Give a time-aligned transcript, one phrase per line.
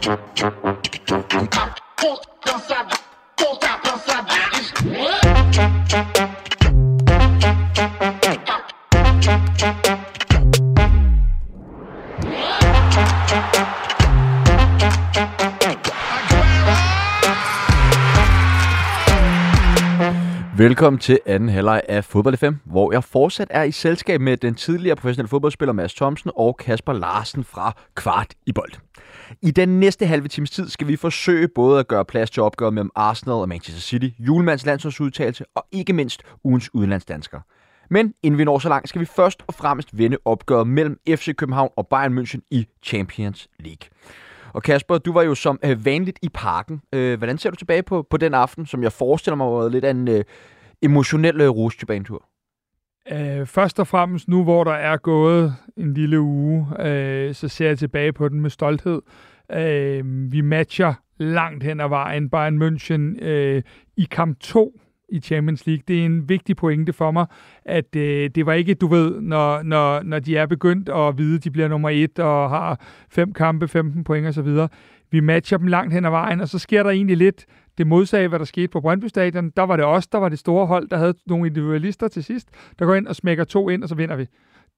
[0.00, 0.64] chop chop
[20.80, 24.54] Velkommen til anden halvleg af Fodbold FM, hvor jeg fortsat er i selskab med den
[24.54, 28.72] tidligere professionelle fodboldspiller Mads Thomsen og Kasper Larsen fra Kvart i Bold.
[29.42, 32.74] I den næste halve times tid skal vi forsøge både at gøre plads til opgøret
[32.74, 37.40] mellem Arsenal og Manchester City, julemands landsholdsudtalelse og ikke mindst ugens udenlandsdanskere.
[37.90, 41.36] Men inden vi når så langt, skal vi først og fremmest vende opgøret mellem FC
[41.36, 43.88] København og Bayern München i Champions League.
[44.52, 46.82] Og Kasper, du var jo som øh, vanligt i parken.
[46.92, 49.84] Øh, hvordan ser du tilbage på, på den aften, som jeg forestiller mig var lidt
[49.84, 50.24] af en øh,
[50.82, 52.26] emotionel øh, rusjebanetur?
[53.12, 57.66] Øh, først og fremmest nu, hvor der er gået en lille uge, øh, så ser
[57.66, 59.02] jeg tilbage på den med stolthed.
[59.52, 63.62] Øh, vi matcher langt hen ad vejen Bayern München øh,
[63.96, 65.82] i kamp 2 i Champions League.
[65.88, 67.26] Det er en vigtig pointe for mig,
[67.64, 71.36] at øh, det var ikke, du ved, når, når, når de er begyndt at vide,
[71.36, 74.58] at de bliver nummer et og har fem kampe, 15 point osv.
[75.10, 77.46] Vi matcher dem langt hen ad vejen, og så sker der egentlig lidt
[77.78, 79.50] det modsagde, hvad der skete på Brøndby Stadion.
[79.50, 82.48] Der var det os, der var det store hold, der havde nogle individualister til sidst,
[82.78, 84.26] der går ind og smækker to ind, og så vinder vi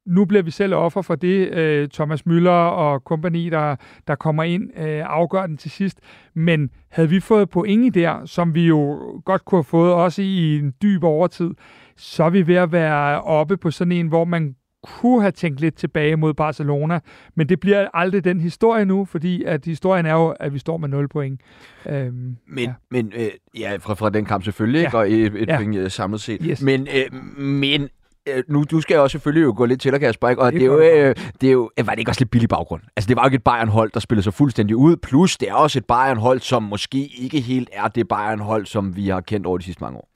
[0.07, 1.49] nu bliver vi selv offer for det.
[1.49, 3.77] Øh, Thomas Møller og kompagni, der,
[4.07, 6.01] der kommer ind, øh, afgør den til sidst.
[6.35, 10.59] Men havde vi fået point der, som vi jo godt kunne have fået også i
[10.59, 11.51] en dyb overtid,
[11.97, 15.61] så er vi ved at være oppe på sådan en, hvor man kunne have tænkt
[15.61, 17.01] lidt tilbage mod Barcelona,
[17.35, 20.77] men det bliver aldrig den historie nu, fordi at historien er jo, at vi står
[20.77, 21.41] med 0 point.
[21.87, 24.87] Øhm, men ja, men øh, ja fra, fra den kamp selvfølgelig, ja.
[24.87, 24.99] ikke?
[24.99, 25.57] og et, et ja.
[25.57, 26.41] point øh, samlet set.
[26.45, 26.63] Yes.
[26.63, 27.89] Men, øh, men
[28.29, 30.43] øh, nu, du skal jo også selvfølgelig jo gå lidt til Kasper, ikke?
[30.43, 32.31] og det, det, er jo, øh, det er jo, øh, var det ikke også lidt
[32.31, 32.83] billig baggrund?
[32.97, 35.55] Altså, det var jo ikke et Bayern-hold, der spillede sig fuldstændig ud, plus det er
[35.55, 39.59] også et Bayern-hold, som måske ikke helt er det Bayern-hold, som vi har kendt over
[39.59, 40.09] de sidste mange år.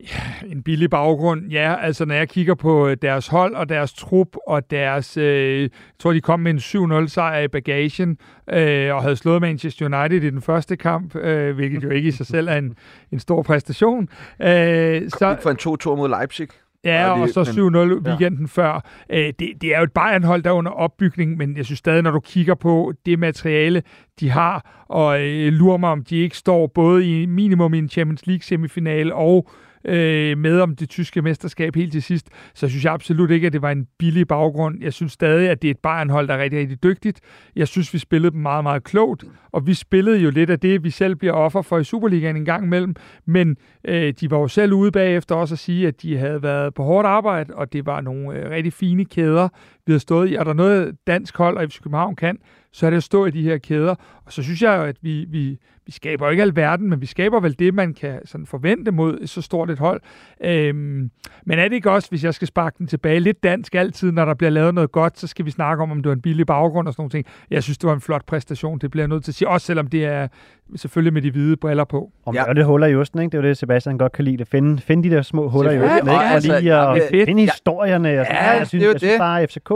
[0.00, 1.50] Ja, en billig baggrund.
[1.50, 5.16] Ja, altså når jeg kigger på øh, deres hold og deres trup og deres...
[5.16, 8.18] Øh, jeg tror, de kom med en 7-0 sejr i bagagen
[8.52, 12.12] øh, og havde slået Manchester United i den første kamp, øh, hvilket jo ikke i
[12.12, 12.76] sig selv er en,
[13.12, 14.08] en stor præstation.
[14.42, 16.48] Øh, så, for en 2-2 mod Leipzig.
[16.84, 18.62] Ja, og så 7-0 weekenden ja.
[18.62, 18.84] før.
[19.10, 22.02] Øh, det, det er jo et Bayern-hold, der er under opbygning, men jeg synes stadig,
[22.02, 23.82] når du kigger på det materiale,
[24.20, 27.88] de har, og øh, lurer mig, om de ikke står både i minimum i en
[27.88, 29.50] Champions League-semifinale og
[29.84, 33.52] øh, med om det tyske mesterskab helt til sidst, så synes jeg absolut ikke, at
[33.52, 34.82] det var en billig baggrund.
[34.82, 37.20] Jeg synes stadig, at det er et Bayern-hold, der er rigtig, rigtig dygtigt.
[37.56, 40.84] Jeg synes, vi spillede dem meget, meget klogt, og vi spillede jo lidt af det,
[40.84, 42.94] vi selv bliver offer for i Superligaen en gang imellem,
[43.26, 46.74] men øh, de var jo selv ude bagefter også at sige, at de havde været
[46.74, 49.48] på hårdt arbejde, og det var nogle øh, rigtig fine kæder,
[49.86, 50.34] vi havde stået i.
[50.34, 52.38] Og der er noget dansk hold, og FC København kan,
[52.72, 53.94] så er det at stå i de her kæder.
[54.26, 57.40] Og så synes jeg jo, at vi, vi, vi skaber ikke alverden, men vi skaber
[57.40, 60.00] vel det, man kan sådan forvente mod så stort et hold.
[60.44, 61.10] Øhm,
[61.44, 64.24] men er det ikke også, hvis jeg skal sparke den tilbage, lidt dansk altid, når
[64.24, 66.46] der bliver lavet noget godt, så skal vi snakke om, om det var en billig
[66.46, 67.26] baggrund og sådan nogle ting.
[67.50, 69.66] Jeg synes, det var en flot præstation, det bliver jeg nødt til at sige, også
[69.66, 70.28] selvom det er
[70.76, 72.12] selvfølgelig med de hvide briller på.
[72.24, 72.44] Og ja.
[72.56, 73.32] det huller i osten, ikke?
[73.32, 74.44] Det er jo det, Sebastian godt kan lide.
[74.44, 76.10] Finde, finde de der små huller i osten, ikke?
[76.10, 78.08] Og altså, lige at finde historierne.
[78.08, 79.72] Ja, jeg synes, det er jeg synes bare, FCK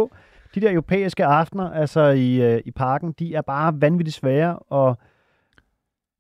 [0.54, 4.96] de der europæiske aftener, altså i, øh, i parken, de er bare vanvittigt svære at,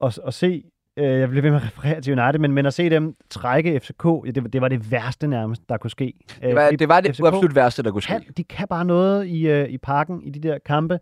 [0.04, 0.64] at, at se.
[0.96, 3.80] Øh, jeg bliver ved med at referere til United, men, men at se dem trække
[3.80, 6.14] FCK, ja, det, det var det værste nærmest, der kunne ske.
[6.42, 8.12] Det var det, var det FCK absolut værste, der kunne ske.
[8.12, 10.98] Kan, de kan bare noget i, øh, i parken, i de der kampe.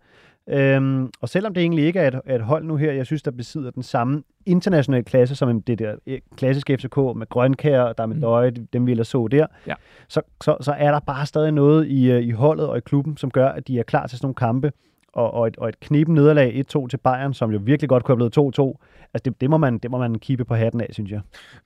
[0.49, 3.31] Øhm, og selvom det egentlig ikke er et, et hold nu her, jeg synes, der
[3.31, 8.15] besidder den samme internationale klasse, som det der øh, klassiske FCK med Grønkær, der med
[8.15, 8.21] mm.
[8.21, 9.73] Løje, dem vi ellers så der, ja.
[10.07, 13.17] så, så, så er der bare stadig noget i, øh, i holdet og i klubben,
[13.17, 14.71] som gør, at de er klar til sådan nogle kampe.
[15.13, 18.23] Og, og, et, og et kniben nederlag 1-2 til Bayern, som jo virkelig godt kunne
[18.23, 20.87] have blevet 2-2, altså det, det, må man, det må man kigge på hatten af,
[20.91, 21.21] synes jeg.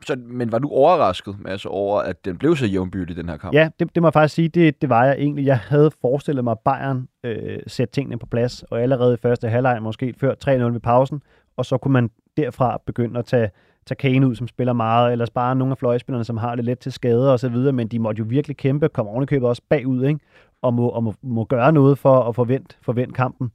[0.05, 3.53] Så, men var du overrasket altså, over, at den blev så jævnbyrdig, den her kamp?
[3.53, 5.45] Ja, det, det må jeg faktisk sige, det, det var jeg egentlig.
[5.45, 9.81] Jeg havde forestillet mig, Bayern øh, sætte tingene på plads, og allerede i første halvleg
[9.81, 11.21] måske før 3-0 ved pausen,
[11.57, 13.49] og så kunne man derfra begynde at tage,
[13.85, 16.79] tage Kane ud, som spiller meget, eller bare nogle af fløjspillerne, som har det let
[16.79, 20.05] til skade og så videre, men de måtte jo virkelig kæmpe, komme ovenikøbet også bagud,
[20.05, 20.19] ikke?
[20.61, 23.51] Og, må, og må, må gøre noget for at forvente, forvente kampen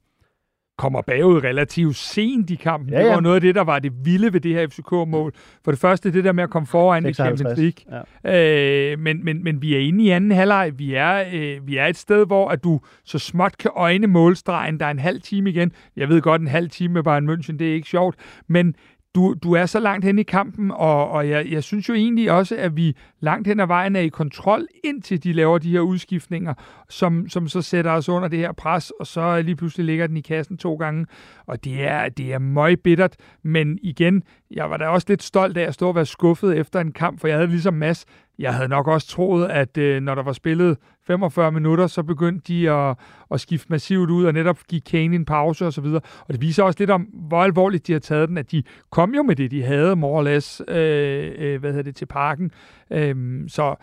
[0.77, 2.89] kommer bagud relativt sent i kampen.
[2.89, 3.05] Ja, ja.
[3.05, 5.33] Det var noget af det, der var det vilde ved det her FCK-mål.
[5.63, 7.39] For det første, det der med at komme foran 56.
[7.39, 7.59] i Champions
[7.91, 8.03] League.
[8.23, 8.91] Ja.
[8.91, 10.71] Øh, men, men, men vi er inde i anden halvleg.
[10.75, 14.79] Vi er, øh, vi er et sted, hvor at du så småt kan øjne målstregen.
[14.79, 15.71] Der er en halv time igen.
[15.95, 18.15] Jeg ved godt, en halv time med Bayern München, det er ikke sjovt.
[18.47, 18.75] Men
[19.15, 22.31] du, du er så langt hen i kampen, og, og jeg, jeg synes jo egentlig
[22.31, 25.79] også, at vi langt hen ad vejen er i kontrol, indtil de laver de her
[25.79, 26.53] udskiftninger,
[26.89, 30.17] som, som så sætter os under det her pres, og så lige pludselig ligger den
[30.17, 31.05] i kassen to gange.
[31.45, 35.57] Og det er, det er møg bittert, men igen, jeg var da også lidt stolt
[35.57, 38.05] af at stå og være skuffet efter en kamp, for jeg havde ligesom Mads,
[38.39, 40.77] jeg havde nok også troet, at øh, når der var spillet
[41.07, 42.97] 45 minutter, så begyndte de at,
[43.31, 45.85] at skifte massivt ud og netop give Kane en pause osv.
[45.85, 48.63] Og, og det viser også lidt om, hvor alvorligt de har taget den, at de
[48.91, 52.05] kom jo med det, de havde, more or less, øh, øh, hvad hedder det, til
[52.05, 52.51] parken.
[52.91, 53.75] Øh, så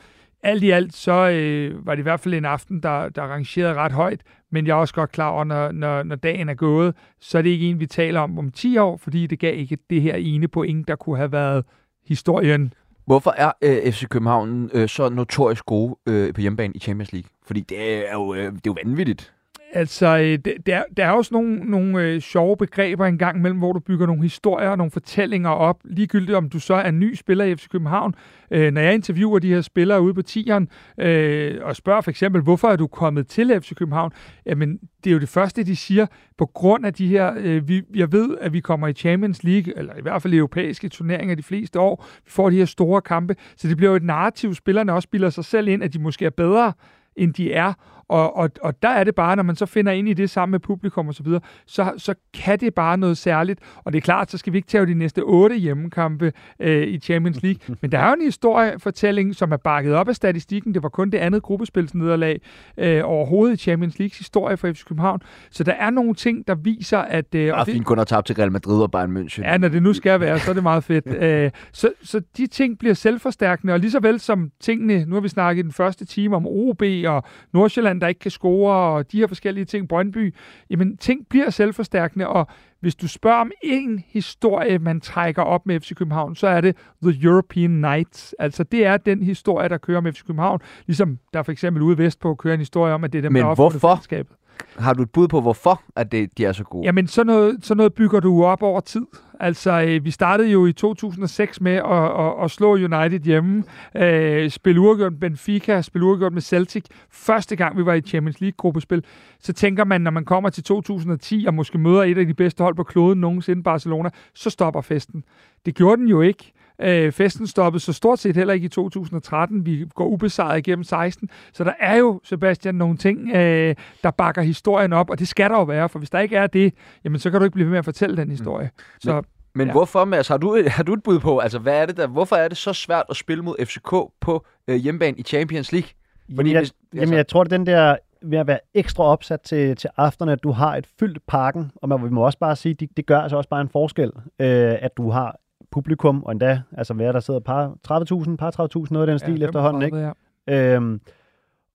[0.42, 3.74] alt i alt, så øh, var det i hvert fald en aften, der, der rangerede
[3.74, 6.94] ret højt, men jeg er også godt klar over, når, når, når dagen er gået,
[7.20, 9.78] så er det ikke en, vi taler om om 10 år, fordi det gav ikke
[9.90, 11.64] det her ene point, der kunne have været
[12.06, 12.72] historien
[13.10, 17.30] Hvorfor er øh, FC København øh, så notorisk gode øh, på hjemmebane i Champions League?
[17.42, 19.32] Fordi det er jo, øh, det er jo vanvittigt.
[19.72, 23.80] Altså, øh, der, der er også nogle, nogle øh, sjove begreber engang imellem, hvor du
[23.80, 25.80] bygger nogle historier og nogle fortællinger op.
[25.84, 28.14] Ligegyldigt om du så er ny spiller i FC København.
[28.50, 30.68] Øh, når jeg interviewer de her spillere ude på tieren,
[30.98, 34.12] øh, og spørger for eksempel, hvorfor er du kommet til FC København?
[34.46, 36.06] Jamen, det er jo det første, de siger,
[36.38, 39.78] på grund af de her, øh, vi, jeg ved, at vi kommer i Champions League,
[39.78, 43.36] eller i hvert fald europæiske turneringer de fleste år, vi får de her store kampe,
[43.56, 46.24] så det bliver jo et narrativ, spillerne også spiller sig selv ind, at de måske
[46.24, 46.72] er bedre,
[47.16, 47.72] end de er,
[48.10, 50.50] og, og, og der er det bare, når man så finder ind i det sammen
[50.50, 53.60] med publikum og så videre, så, så kan det bare noget særligt.
[53.84, 56.98] Og det er klart, så skal vi ikke tage de næste otte hjemmekampe øh, i
[56.98, 57.76] Champions League.
[57.82, 60.74] Men der er jo en historiefortælling, som er bakket op af statistikken.
[60.74, 62.40] Det var kun det andet gruppespilsnederlag
[62.78, 65.20] øh, overhovedet i Champions Leagues historie for FC København.
[65.50, 67.34] Så der er nogle ting, der viser, at...
[67.34, 69.42] Øh, det er fint kun at tabe til Real Madrid og Bayern München.
[69.42, 71.06] Ja, når det nu skal være, så er det meget fedt.
[71.24, 75.20] øh, så, så de ting bliver selvforstærkende, og lige så vel som tingene, nu har
[75.20, 79.12] vi snakket i den første time om OB og Nordsjælland, der ikke kan score, og
[79.12, 80.34] de her forskellige ting, Brøndby,
[80.70, 82.46] jamen ting bliver selvforstærkende, og
[82.80, 86.76] hvis du spørger om en historie, man trækker op med FC København, så er det
[87.02, 88.34] The European Nights.
[88.38, 91.98] Altså det er den historie, der kører med FC København, ligesom der for eksempel ude
[91.98, 94.38] vest på kører en historie om, at det er dem, Men der hvorfor?
[94.78, 96.84] Har du et bud på, hvorfor at det, de er så gode?
[96.84, 99.06] Jamen, sådan noget, sådan noget bygger du op over tid.
[99.40, 103.64] Altså, øh, vi startede jo i 2006 med at, at, at slå United hjemme,
[103.96, 106.84] øh, spille uafgjort med Benfica, spille uafgjort med Celtic.
[107.10, 109.04] Første gang, vi var i Champions League-gruppespil,
[109.40, 112.62] så tænker man, når man kommer til 2010 og måske møder et af de bedste
[112.62, 115.24] hold på kloden nogensinde, Barcelona, så stopper festen.
[115.66, 116.52] Det gjorde den jo ikke.
[116.82, 119.66] Øh, festen stoppede så stort set heller ikke i 2013.
[119.66, 121.30] Vi går ubesejret igennem 16.
[121.52, 125.50] Så der er jo, Sebastian, nogle ting, øh, der bakker historien op, og det skal
[125.50, 126.74] der jo være, for hvis der ikke er det,
[127.04, 128.70] jamen så kan du ikke blive ved med at fortælle den historie.
[128.74, 129.00] Mm.
[129.00, 129.22] Så,
[129.54, 129.72] men ja.
[129.72, 132.36] hvorfor, Mads, har du, har du et bud på, altså hvad er det der, hvorfor
[132.36, 133.90] er det så svært at spille mod FCK
[134.20, 135.90] på øh, hjemmebane i Champions League?
[136.34, 136.74] Fordi, jeg, hvis, altså...
[136.94, 140.32] jamen, jeg tror, det er den der ved at være ekstra opsat til, til aftenen,
[140.32, 143.06] at du har et fyldt parken, og man, vi må også bare sige, det, det
[143.06, 145.36] gør altså også bare en forskel, øh, at du har
[145.70, 149.38] publikum, og endda, altså hvad der sidder par 30.000, par 30.000, noget af den stil
[149.38, 150.12] ja, efterhånden, ikke?
[150.46, 150.76] Ja.
[150.76, 151.00] Øhm,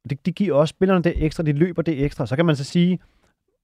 [0.09, 2.25] det, det giver også spillerne det ekstra, de løber det ekstra.
[2.25, 2.99] Så kan man så sige,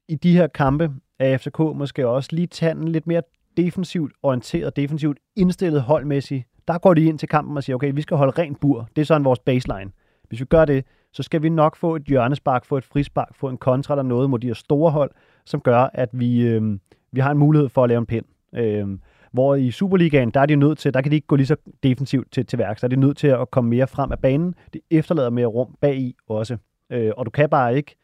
[0.08, 3.22] i de her kampe af FCK måske også lige tage en lidt mere
[3.58, 6.48] defensivt orienteret, defensivt indstillet holdmæssigt.
[6.68, 8.90] Der går de ind til kampen og siger, okay, vi skal holde rent bur.
[8.96, 9.92] Det er sådan vores baseline.
[10.30, 13.50] Hvis vi gør det, så skal vi nok få et hjørnespark, få et frispark, få
[13.50, 15.12] en kontra eller noget mod de her store hold,
[15.46, 16.80] som gør, at vi, øh,
[17.12, 18.26] vi har en mulighed for at lave en pind.
[18.56, 18.88] Øh,
[19.32, 21.56] hvor i Superligaen, der er de nødt til, der kan de ikke gå lige så
[21.84, 22.82] defensivt til, til værks.
[22.82, 24.56] Der er de nødt til at komme mere frem af banen.
[24.74, 26.58] Det efterlader mere rum bag i også.
[26.90, 27.96] Øh, og du kan bare ikke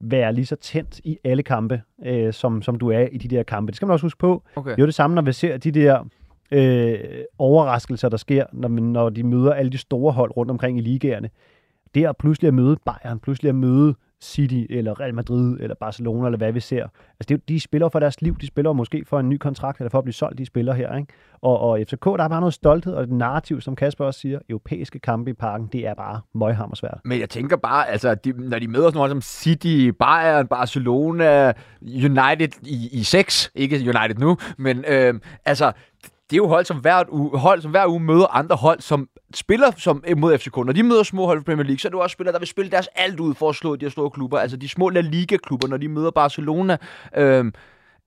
[0.00, 3.42] være lige så tændt i alle kampe, øh, som, som du er i de der
[3.42, 3.70] kampe.
[3.70, 4.42] Det skal man også huske på.
[4.56, 4.70] Okay.
[4.70, 6.04] Det er jo det samme, når vi ser de der
[6.50, 6.98] øh,
[7.38, 11.30] overraskelser, der sker, når, når de møder alle de store hold rundt omkring i ligaerne.
[11.94, 16.26] Det er pludselig at møde Bayern, pludselig at møde City, eller Real Madrid, eller Barcelona,
[16.26, 16.82] eller hvad vi ser.
[16.82, 19.90] Altså, det, de spiller for deres liv, de spiller måske for en ny kontrakt, eller
[19.90, 20.96] for at blive solgt, de spiller her.
[20.96, 21.12] Ikke?
[21.42, 24.38] Og, og FCK, der er bare noget stolthed, og et narrativ, som Kasper også siger,
[24.48, 27.00] europæiske kampe i parken, det er bare møghammersvært.
[27.04, 31.52] Men jeg tænker bare, altså, de, når de møder sådan noget som City, Bayern, Barcelona,
[31.82, 35.72] United i, i 6, ikke United nu, men øh, altså,
[36.30, 39.08] det er jo hold, som hver uge, hold, som hver uge møder andre hold, som
[39.34, 40.56] spiller som mod FCK.
[40.56, 42.48] Når de møder små hold i Premier League, så er det også spillere, der vil
[42.48, 44.38] spille deres alt ud for at slå de her store klubber.
[44.38, 46.76] Altså de små La Liga-klubber, når de møder Barcelona.
[47.16, 47.52] Øhm,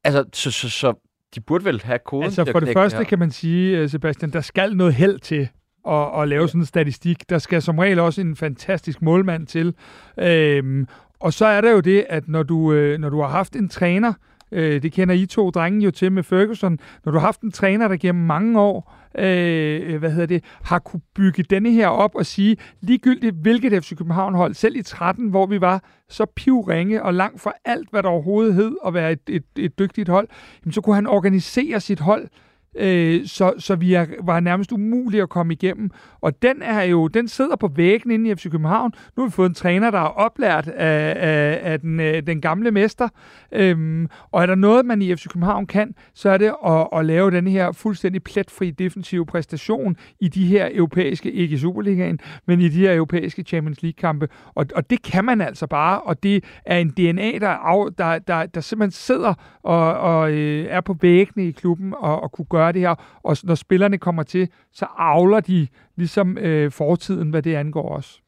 [0.04, 0.94] altså, så, så, så
[1.36, 3.04] de burde vel have koden Altså for det første her.
[3.06, 5.50] kan man sige, øh, Sebastian, der skal noget held til
[5.88, 7.30] at, at lave sådan en statistik.
[7.30, 9.76] Der skal som regel også en fantastisk målmand til.
[10.20, 10.88] Øhm,
[11.20, 13.70] og så er der jo det, at når du, øh, når du har haft en
[13.70, 16.80] træner, Øh, Øh, det kender I to drenge jo til med Ferguson.
[17.06, 20.80] Når du har haft en træner, der gennem mange år øh, hvad hedder det, har
[20.80, 25.46] kunne bygge denne her op og sige, ligegyldigt hvilket FC København-hold, selv i 13, hvor
[25.46, 29.22] vi var så pivringe og langt fra alt, hvad der overhovedet hed at være et,
[29.30, 30.28] et, et dygtigt hold,
[30.66, 32.28] jamen, så kunne han organisere sit hold
[32.76, 35.90] øh, så, så vi er, var nærmest umulige at komme igennem.
[36.22, 38.92] Og den er jo, den sidder på væggen inde i FC København.
[39.18, 42.42] Nu har vi fået en træner, der er oplært af, af, af den, øh, den
[42.42, 43.08] gamle mester.
[43.52, 47.06] Øhm, og er der noget, man i FC København kan, så er det at, at
[47.06, 52.62] lave den her fuldstændig pletfri defensive præstation i de her europæiske, ikke i Superligaen, men
[52.62, 54.28] i de her europæiske Champions League-kampe.
[54.56, 58.20] Og, og det kan man altså bare, og det er en DNA, der, af, der,
[58.20, 62.46] der, der simpelthen sidder og, og øh, er på væggene i klubben og, og kunne
[62.46, 62.96] gøre det her.
[63.24, 68.20] Og når spillerne kommer til, så avler de ligesom øh, fortiden, hvad det angår også.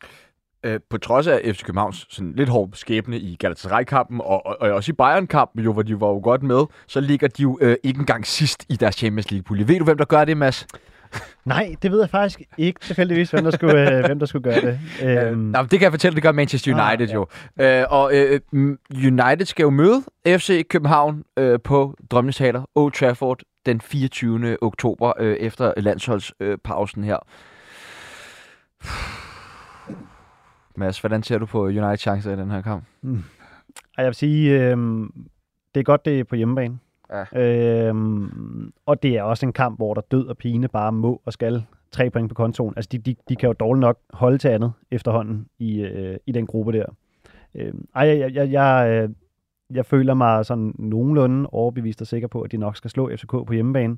[0.66, 4.72] Øh, på trods af FC Københavns sådan lidt hård skæbne i Galatasaray-kampen, og, og, og
[4.72, 7.76] også i Bayern-kampen, jo, hvor de var jo godt med, så ligger de jo øh,
[7.84, 9.68] ikke engang sidst i deres Champions League-pulje.
[9.68, 10.68] Ved du, hvem der gør det, Mads?
[11.46, 14.62] Nej, det ved jeg faktisk ikke tilfældigvis, hvem der skulle, øh, hvem der skulle gøre
[14.62, 14.80] det.
[15.08, 15.38] Øhm.
[15.38, 17.14] Nå, det kan jeg fortælle, det gør Manchester ah, United ah,
[17.60, 17.76] ja.
[17.80, 17.82] jo.
[17.82, 18.40] Øh, og øh,
[18.96, 24.58] United skal jo møde FC København øh, på Drømmenes Haler, Old Trafford, den 24.
[24.62, 27.18] oktober øh, efter landsholdspausen øh, her.
[30.76, 32.84] Mads, hvordan ser du på United chancer i den her kamp?
[33.02, 33.24] Mm.
[33.98, 34.78] Jeg vil sige, øh,
[35.76, 36.80] det er godt, det er på hjemmebane.
[37.14, 37.42] Ja.
[37.42, 41.34] Øhm, og det er også en kamp, hvor der død og pine bare må og
[41.34, 42.74] skal tre point på kontoen.
[42.76, 46.32] Altså, de, de, de kan jo dårligt nok holde til andet efterhånden i, øh, i
[46.32, 46.86] den gruppe der.
[47.56, 49.10] Øhm, ej, jeg, jeg, jeg, øh,
[49.76, 53.32] jeg føler mig sådan nogenlunde overbevist og sikker på, at de nok skal slå FCK
[53.32, 53.98] på hjemmebane.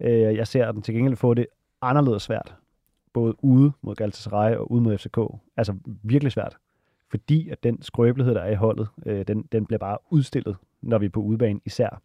[0.00, 1.46] Øh, jeg ser den til gengæld få det
[1.82, 2.54] anderledes svært.
[3.12, 5.18] Både ude mod Galatasaray og ude mod FCK.
[5.56, 6.56] Altså virkelig svært.
[7.10, 10.98] Fordi at den skrøbelighed, der er i holdet, øh, den, den bliver bare udstillet, når
[10.98, 12.00] vi er på udebane især.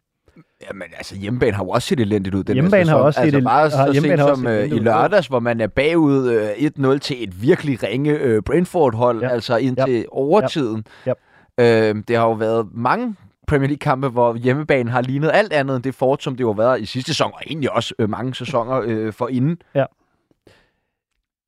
[0.68, 2.44] Jamen, altså hjemmebane har jo også set elendigt ud.
[2.44, 5.60] Den hjemmebane har også set altså, meget så sent som uh, i lørdags, hvor man
[5.60, 6.52] er bagud
[6.86, 9.28] uh, 1-0 til et virkelig ringe uh, Brentford-hold, ja.
[9.28, 10.02] altså indtil ja.
[10.10, 10.84] overtiden.
[11.06, 11.12] Ja.
[11.58, 13.14] Uh, det har jo været mange
[13.46, 16.62] Premier League-kampe, hvor hjemmebanen har lignet alt andet end det fort, som det jo har
[16.62, 19.56] været i sidste sæson, og egentlig også uh, mange sæsoner uh, for inden.
[19.74, 19.84] Ja.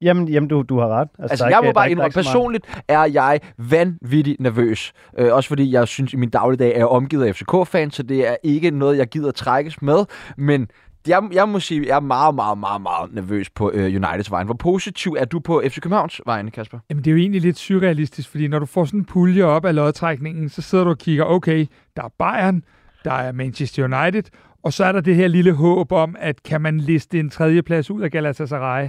[0.03, 1.09] Jamen, jamen du, du har ret.
[1.19, 4.93] Altså, altså jeg må bare indrømme, personligt er jeg vanvittigt nervøs.
[5.19, 8.29] Øh, også fordi jeg synes, i min dagligdag er jeg omgivet af FCK-fans, så det
[8.29, 10.05] er ikke noget, jeg gider trækkes med.
[10.37, 10.69] Men
[11.07, 14.47] jeg, jeg må sige, jeg er meget, meget, meget, meget nervøs på øh, Uniteds vejen.
[14.47, 16.79] Hvor positiv er du på FC Københavns vejen, Kasper?
[16.91, 19.65] Jamen, det er jo egentlig lidt surrealistisk, fordi når du får sådan en pulje op
[19.65, 21.67] af lodtrækningen, så sidder du og kigger, okay,
[21.97, 22.65] der er Bayern,
[23.05, 24.23] der er Manchester United,
[24.63, 27.91] og så er der det her lille håb om, at kan man liste en tredjeplads
[27.91, 28.89] ud af Galatasaray.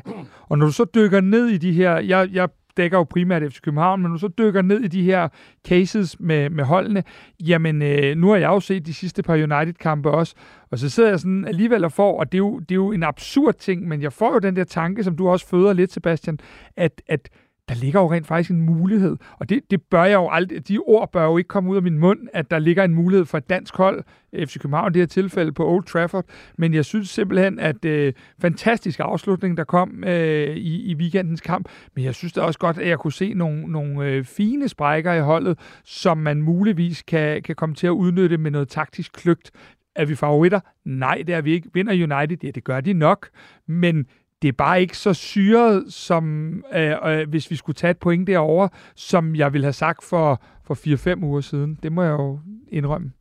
[0.50, 2.50] Og når du så dykker ned i de her, jeg, jeg
[2.82, 5.28] dækker jo primært FC København, men nu så dykker ned i de her
[5.68, 7.04] cases med, med holdene,
[7.40, 10.36] jamen øh, nu har jeg jo set de sidste par United-kampe også,
[10.72, 12.92] og så sidder jeg sådan alligevel og får, og det er, jo, det er jo
[12.92, 15.94] en absurd ting, men jeg får jo den der tanke, som du også føder lidt,
[15.94, 16.40] Sebastian,
[16.78, 17.30] at, at
[17.72, 20.78] der ligger jo rent faktisk en mulighed, og det, det bør jeg jo aldrig, de
[20.78, 23.38] ord bør jo ikke komme ud af min mund, at der ligger en mulighed for
[23.38, 24.04] et dansk hold,
[24.46, 26.26] FC København i det her tilfælde på Old Trafford,
[26.58, 31.70] men jeg synes simpelthen, at øh, fantastisk afslutning, der kom øh, i, i weekendens kamp,
[31.96, 35.14] men jeg synes da også godt, at jeg kunne se nogle, nogle øh, fine sprækker
[35.14, 39.52] i holdet, som man muligvis kan, kan komme til at udnytte med noget taktisk kløgt.
[39.96, 40.60] Er vi favoritter?
[40.86, 41.70] Nej, det er vi ikke.
[41.74, 42.38] Vinder United?
[42.44, 43.30] Ja, det gør de nok,
[43.68, 44.06] men
[44.42, 48.28] det er bare ikke så syret, som øh, øh, hvis vi skulle tage et point
[48.28, 51.80] derover, som jeg ville have sagt for, for 4-5 uger siden.
[51.84, 52.40] Det må jeg jo
[52.72, 53.12] indrømme.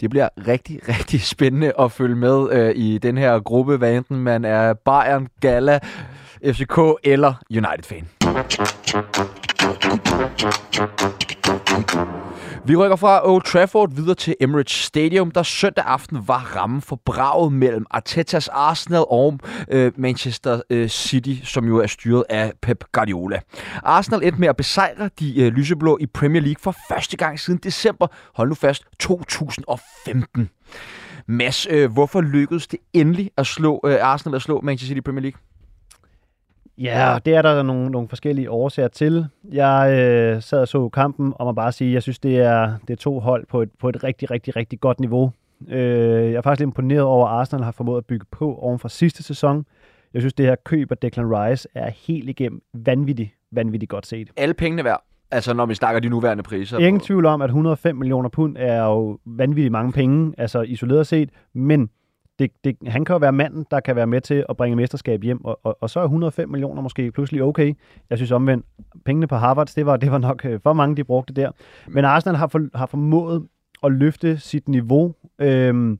[0.00, 4.16] Det bliver rigtig, rigtig spændende at følge med øh, i den her gruppe, hvad enten
[4.16, 5.78] man er Bayern, Gala,
[6.44, 8.08] FCK eller United-fan.
[12.66, 17.00] Vi rykker fra Old Trafford videre til Emirates Stadium, der søndag aften var rammen for
[17.04, 19.38] braget mellem Artetas Arsenal og
[19.70, 23.40] øh, Manchester øh, City, som jo er styret af Pep Guardiola.
[23.82, 27.60] Arsenal endte med at besejre de øh, lyseblå i Premier League for første gang siden
[27.62, 30.50] december, hold nu fast, 2015.
[31.26, 35.00] Mads, øh, hvorfor lykkedes det endelig at slå øh, Arsenal at slå Manchester City i
[35.00, 35.40] Premier League?
[36.78, 39.26] Ja, det er der nogle, nogle forskellige årsager til.
[39.52, 42.74] Jeg øh, sad og så kampen, og må bare sige, at jeg synes, det er,
[42.88, 45.32] det er to hold på et, på et rigtig, rigtig, rigtig godt niveau.
[45.68, 45.80] Øh,
[46.24, 48.88] jeg er faktisk lidt imponeret over, at Arsenal har formået at bygge på oven fra
[48.88, 49.66] sidste sæson.
[50.14, 54.28] Jeg synes, det her køb af Declan Rice er helt igennem vanvittigt, vanvittigt godt set.
[54.36, 55.04] Alle pengene værd.
[55.30, 56.78] Altså, når vi snakker de nuværende priser.
[56.78, 57.04] Ingen på...
[57.04, 61.90] tvivl om, at 105 millioner pund er jo vanvittigt mange penge, altså isoleret set, men
[62.38, 65.22] det, det, han kan jo være manden, der kan være med til at bringe mesterskab
[65.22, 67.74] hjem, og, og, og så er 105 millioner måske pludselig okay.
[68.10, 68.66] Jeg synes omvendt,
[69.04, 71.50] pengene på Harvard, det var, det var nok øh, for mange, de brugte der.
[71.88, 73.46] Men Arsenal har, for, har formået
[73.84, 75.98] at løfte sit niveau øhm,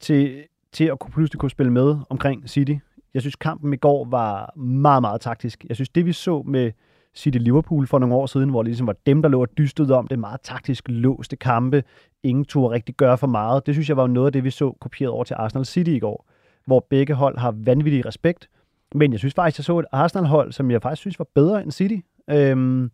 [0.00, 2.74] til, til at kunne pludselig kunne spille med omkring City.
[3.14, 5.64] Jeg synes, kampen i går var meget, meget taktisk.
[5.68, 6.72] Jeg synes, det vi så med
[7.14, 9.94] City Liverpool for nogle år siden, hvor det ligesom var dem, der lå og dystede
[9.94, 11.84] om det meget taktisk låste kampe.
[12.22, 13.66] Ingen tog rigtig gøre for meget.
[13.66, 15.98] Det synes jeg var noget af det, vi så kopieret over til Arsenal City i
[15.98, 16.26] går.
[16.66, 18.48] hvor begge hold har vanvittig respekt.
[18.94, 21.70] Men jeg synes faktisk, jeg så et Arsenal-hold, som jeg faktisk synes var bedre end
[21.70, 21.96] City.
[22.30, 22.90] Øhm,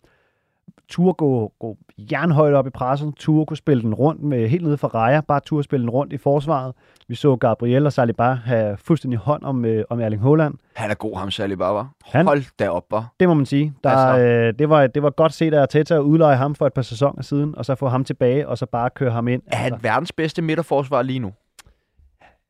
[0.89, 1.77] turde gå, gå
[2.13, 5.41] jernhøjt op i pressen, turde kunne spille den rundt med helt nede fra Raja, bare
[5.41, 6.75] turde spille den rundt i forsvaret.
[7.09, 10.55] Vi så Gabriel og Saliba have fuldstændig hånd om, øh, om Erling Haaland.
[10.77, 11.89] Han er god, ham Saliba, var.
[12.05, 13.13] Han- Hold da op, var.
[13.21, 13.73] Det må man sige.
[13.85, 14.47] Der, Altså- altså...
[14.47, 16.83] øh, det, var, det var godt set af Arteta at udleje ham for et par
[16.83, 19.43] sæsoner siden, og så få ham tilbage, og så bare køre ham ind.
[19.47, 21.33] Er han verdens bedste midterforsvar lige nu?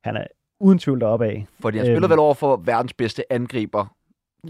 [0.05, 0.25] han er
[0.61, 1.47] uden tvivl deroppe af.
[1.61, 2.11] Fordi han spiller Øhm.
[2.11, 3.87] vel over for verdens bedste angriber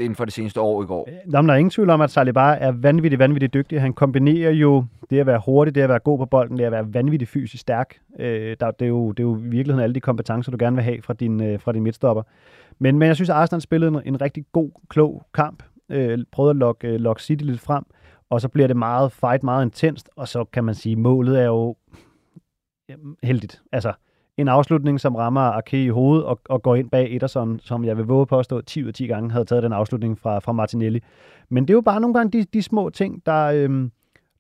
[0.01, 1.09] inden for det seneste år i går.
[1.09, 3.81] Øh, nå, der er ingen tvivl om, at Saliba er vanvittigt, vanvittigt dygtig.
[3.81, 6.73] Han kombinerer jo det at være hurtig, det at være god på bolden, det at
[6.73, 7.99] være vanvittigt fysisk stærk.
[8.19, 10.77] Øh, der, det, er jo, det er jo i virkeligheden alle de kompetencer, du gerne
[10.77, 12.23] vil have fra din, øh, fra din midtstopper.
[12.79, 15.63] Men, men jeg synes, at Arsenal spillede en, en rigtig god, klog kamp.
[15.91, 17.85] Øh, prøvede at lokke, øh, lokke City lidt frem,
[18.31, 21.45] og så bliver det meget fight, meget intenst, og så kan man sige, målet er
[21.45, 21.77] jo
[22.89, 23.63] jamen, heldigt.
[23.73, 23.93] Altså,
[24.39, 27.97] en afslutning, som rammer Ake i hovedet og, og går ind bag Ederson, som jeg
[27.97, 31.03] vil våge påstå 10 ud af 10 gange havde taget den afslutning fra, fra Martinelli.
[31.49, 33.93] Men det er jo bare nogle gange de, de små ting, der, øhm,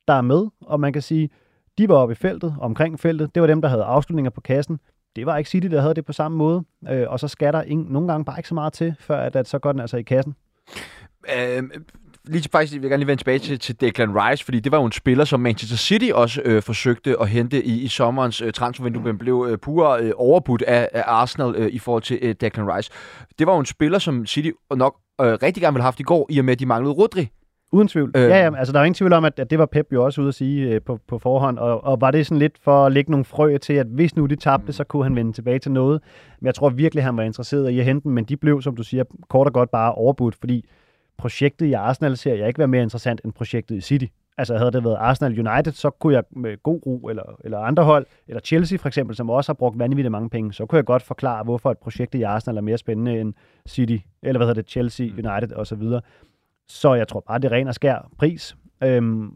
[0.08, 1.30] der er med, og man kan sige,
[1.78, 3.34] de var oppe i feltet, omkring feltet.
[3.34, 4.80] Det var dem, der havde afslutninger på kassen.
[5.16, 6.64] Det var ikke City, der havde det på samme måde.
[6.90, 9.36] Øh, og så skal der ingen, nogle gange bare ikke så meget til, før at,
[9.36, 10.34] at så går den altså i kassen.
[11.36, 11.62] Øh,
[12.28, 14.78] lige faktisk, jeg vil gerne lige vende tilbage til, til Declan Rice, fordi det var
[14.78, 18.52] jo en spiller, som Manchester City også øh, forsøgte at hente i, i sommerens øh,
[18.52, 22.34] transfervindue, men blev øh, pure øh, overbudt af, af Arsenal øh, i forhold til øh,
[22.40, 22.90] Declan Rice.
[23.38, 26.02] Det var jo en spiller, som City nok øh, rigtig gerne ville have haft i
[26.02, 27.28] går, i og med, at de manglede Rodri.
[27.72, 28.12] Uden tvivl.
[28.16, 28.22] Øh.
[28.22, 30.20] Ja, ja, altså der er ingen tvivl om, at, at det var Pep jo også
[30.20, 32.92] ude at sige øh, på, på forhånd, og, og var det sådan lidt for at
[32.92, 35.72] lægge nogle frø til, at hvis nu de tabte, så kunne han vende tilbage til
[35.72, 36.00] noget.
[36.40, 38.76] Men jeg tror virkelig, han var interesseret i at hente dem, men de blev, som
[38.76, 40.64] du siger, kort og godt bare overbudt, fordi
[41.18, 44.06] projektet i Arsenal ser jeg ikke være mere interessant end projektet i City.
[44.38, 47.84] Altså havde det været Arsenal United, så kunne jeg med god ro, eller, eller andre
[47.84, 50.84] hold, eller Chelsea for eksempel, som også har brugt vanvittigt mange penge, så kunne jeg
[50.84, 53.34] godt forklare, hvorfor et projekt i Arsenal er mere spændende end
[53.68, 55.82] City, eller hvad hedder det, Chelsea, United osv.
[56.68, 58.56] Så jeg tror bare, det er ren og skær pris.
[58.84, 59.30] Øhm,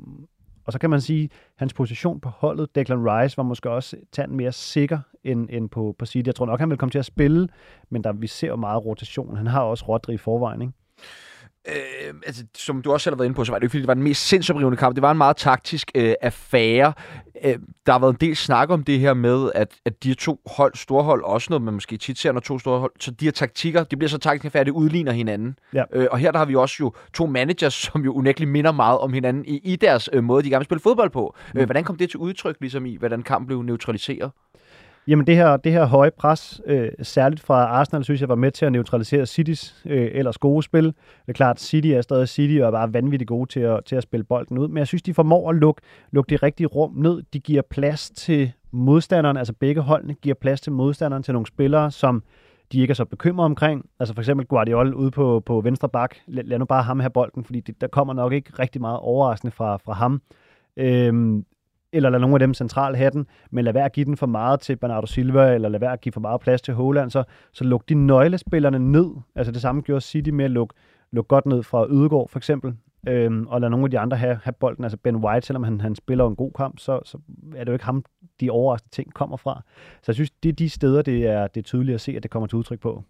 [0.65, 4.37] og så kan man sige, hans position på holdet, Declan Rice, var måske også tanden
[4.37, 6.27] mere sikker end, end på, på City.
[6.27, 7.49] Jeg tror nok, han vil komme til at spille,
[7.91, 9.37] men der, vi ser jo meget rotation.
[9.37, 10.73] Han har også Rodri i forvejen, ikke?
[11.69, 13.71] Øh, altså, som du også selv har været inde på, så var det jo ikke,
[13.71, 14.95] fordi det var den mest sindsoprivende kamp.
[14.95, 16.93] Det var en meget taktisk øh, affære.
[17.45, 20.15] Øh, der har været en del snak om det her med, at, at de her
[20.15, 23.11] to hold, store hold, også noget, man måske tit ser, når to store hold, så
[23.11, 25.59] de her taktikker, det bliver så taktisk affære, det udligner hinanden.
[25.75, 25.85] Ja.
[25.93, 28.99] Øh, og her der har vi også jo to managers, som jo unægteligt minder meget
[28.99, 31.35] om hinanden i, i deres øh, måde, de gerne vil spille fodbold på.
[31.55, 31.61] Mm.
[31.61, 34.31] Øh, hvordan kom det til udtryk, ligesom i, hvordan kampen blev neutraliseret?
[35.07, 38.51] Jamen det her, det her høje pres, øh, særligt fra Arsenal, synes jeg var med
[38.51, 40.85] til at neutralisere Citys øh, ellers gode spil.
[40.85, 40.95] Det
[41.29, 44.03] er klart, City er stadig City og er bare vanvittigt gode til at, til at
[44.03, 44.69] spille bolden ud.
[44.69, 47.23] Men jeg synes, de formår at lukke, lukke det rigtige rum ned.
[47.33, 51.91] De giver plads til modstanderen, altså begge holdene giver plads til modstanderen til nogle spillere,
[51.91, 52.23] som
[52.73, 53.87] de ikke er så bekymrede omkring.
[54.01, 56.17] Altså for eksempel Guardiola ude på, på venstre bak.
[56.27, 58.99] Lad, lad nu bare ham have bolden, fordi det, der kommer nok ikke rigtig meget
[58.99, 60.23] overraskende fra, fra ham.
[60.77, 61.45] Øhm,
[61.93, 64.27] eller lad nogle af dem central have den, men lad være at give den for
[64.27, 67.25] meget til Bernardo Silva, eller lad være at give for meget plads til Haaland, så,
[67.53, 69.11] så luk de nøglespillerne ned.
[69.35, 70.75] Altså det samme gjorde City med at lukke,
[71.13, 72.75] luk godt ned fra Ødegård for eksempel,
[73.09, 74.85] øhm, og lad nogle af de andre have, have bolden.
[74.85, 77.19] Altså Ben White, selvom han, han spiller en god kamp, så, så
[77.57, 78.05] er det jo ikke ham,
[78.41, 79.63] de overraskende ting kommer fra.
[79.77, 82.23] Så jeg synes, det er de steder, det er, det er tydeligt at se, at
[82.23, 83.05] det kommer til udtryk på.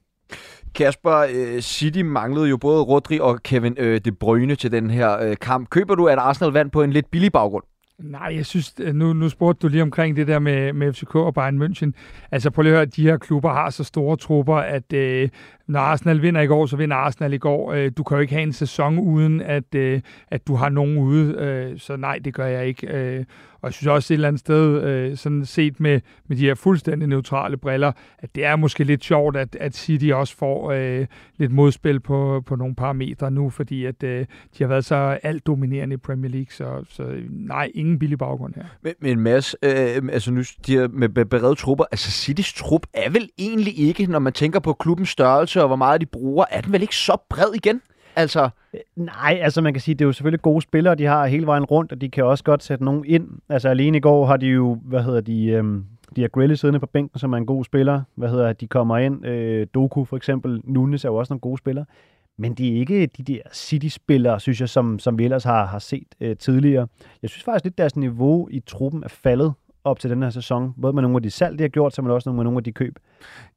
[0.74, 5.18] Kasper, øh, City manglede jo både Rodri og Kevin øh, De Bruyne til den her
[5.20, 5.70] øh, kamp.
[5.70, 7.64] Køber du, at Arsenal vandt på en lidt billig baggrund?
[7.98, 11.14] Nej, jeg synes, øh, nu, nu spurgte du lige omkring det der med, med FCK
[11.14, 11.92] og Bayern München.
[12.30, 15.28] Altså prøv lige at høre, de her klubber har så store trupper, at øh,
[15.66, 17.72] når Arsenal vinder i går, så vinder Arsenal i går.
[17.72, 20.00] Øh, du kan jo ikke have en sæson uden, at, øh,
[20.30, 21.34] at du har nogen ude.
[21.34, 22.86] Øh, så nej, det gør jeg ikke.
[22.86, 23.24] Øh,
[23.62, 26.54] og jeg synes også et eller andet sted, øh, sådan set med, med de her
[26.54, 31.06] fuldstændig neutrale briller, at det er måske lidt sjovt, at, at City også får øh,
[31.38, 34.26] lidt modspil på, på nogle parametre nu, fordi at øh,
[34.58, 38.54] de har været så alt dominerende i Premier League, så, så nej, ingen billig baggrund
[38.54, 38.64] her.
[38.82, 42.86] Men, men Mads, øh, altså nu de her med be- beredte trupper, altså Citys trup
[42.94, 46.44] er vel egentlig ikke, når man tænker på klubbens størrelse og hvor meget de bruger,
[46.50, 47.80] er den vel ikke så bred igen?
[48.16, 51.26] Altså, øh, Nej, altså man kan sige, det er jo selvfølgelig gode spillere, de har
[51.26, 53.28] hele vejen rundt, og de kan også godt sætte nogen ind.
[53.48, 55.84] Altså alene i går har de jo, hvad hedder de, øhm,
[56.16, 58.02] de har Grilly siddende på bænken, som er en god spiller.
[58.14, 61.58] Hvad hedder de kommer ind, øh, Doku for eksempel, Nunes er jo også nogle gode
[61.58, 61.84] spillere.
[62.38, 65.78] Men de er ikke de der City-spillere, synes jeg, som, som vi ellers har, har
[65.78, 66.88] set øh, tidligere.
[67.22, 69.52] Jeg synes faktisk lidt, deres niveau i truppen er faldet
[69.84, 70.74] op til den her sæson.
[70.82, 72.64] Både med nogle af de salg, de har gjort, så men også med nogle af
[72.64, 72.98] de køb.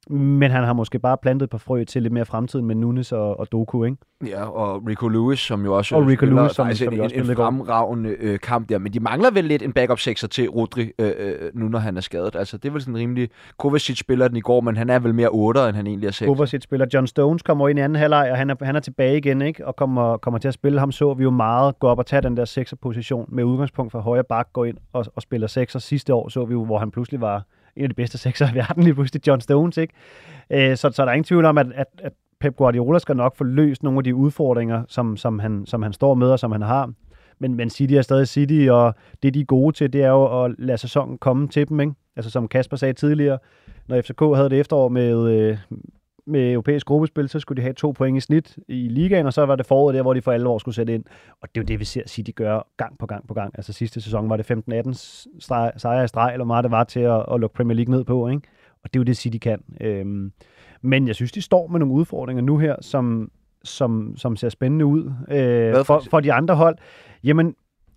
[0.10, 3.39] Men han har måske bare plantet på frø til lidt mere fremtiden med Nunes og,
[3.39, 3.97] og Doku, ikke?
[4.28, 7.01] Ja, og Rico Lewis, som jo også Og Rico spiller Lewis, som- faktisk som en,
[7.01, 7.43] en, en går.
[7.43, 8.78] fremragende øh, kamp der.
[8.80, 11.97] Men de mangler vel lidt en backup sekser til Rodri, øh, øh, nu når han
[11.97, 12.36] er skadet.
[12.36, 13.30] Altså, det er vel sådan rimelig...
[13.60, 16.12] Kovacic spiller den i går, men han er vel mere 8, end han egentlig er
[16.12, 16.28] 6.
[16.28, 16.86] Kovacic spiller.
[16.93, 19.67] John Stones kommer ind i anden halvleg, og han er, han er tilbage igen, ikke?
[19.67, 20.80] Og kommer, kommer til at spille.
[20.80, 23.99] Ham så vi jo meget gå op og tage den der sekserposition med udgangspunkt fra
[23.99, 25.80] højre bak, gå ind og, og spiller sekser.
[25.80, 27.43] Sidste år så vi jo, hvor han pludselig var
[27.75, 29.93] en af de bedste sekser i verden, lige pludselig John Stones, ikke?
[30.49, 33.35] Øh, så, så der er ingen tvivl om, at, at, at Pep Guardiola skal nok
[33.35, 36.51] få løst nogle af de udfordringer, som, som, han, som han står med, og som
[36.51, 36.93] han har.
[37.39, 40.43] Men, men City er stadig City, og det de er gode til, det er jo
[40.43, 41.93] at lade sæsonen komme til dem, ikke?
[42.15, 43.38] Altså som Kasper sagde tidligere,
[43.88, 45.57] når FCK havde det efterår med, øh,
[46.27, 49.45] med europæisk gruppespil, så skulle de have to point i snit i ligaen, og så
[49.45, 51.03] var det foråret der, hvor de for alvor skulle sætte ind.
[51.41, 53.51] Og det er jo det, vi ser City gøre gang på gang på gang.
[53.55, 54.55] Altså sidste sæson var det 15-18
[55.39, 58.03] streg- sejre i streg, eller meget det var til at, at lukke Premier League ned
[58.03, 58.41] på, ikke?
[58.83, 59.63] Og det er jo det, City kan.
[59.81, 60.31] Øhm,
[60.81, 63.31] men jeg synes, de står med nogle udfordringer nu her, som,
[63.63, 66.77] som, som ser spændende ud øh, for for, de andre hold.
[67.23, 67.55] Jamen,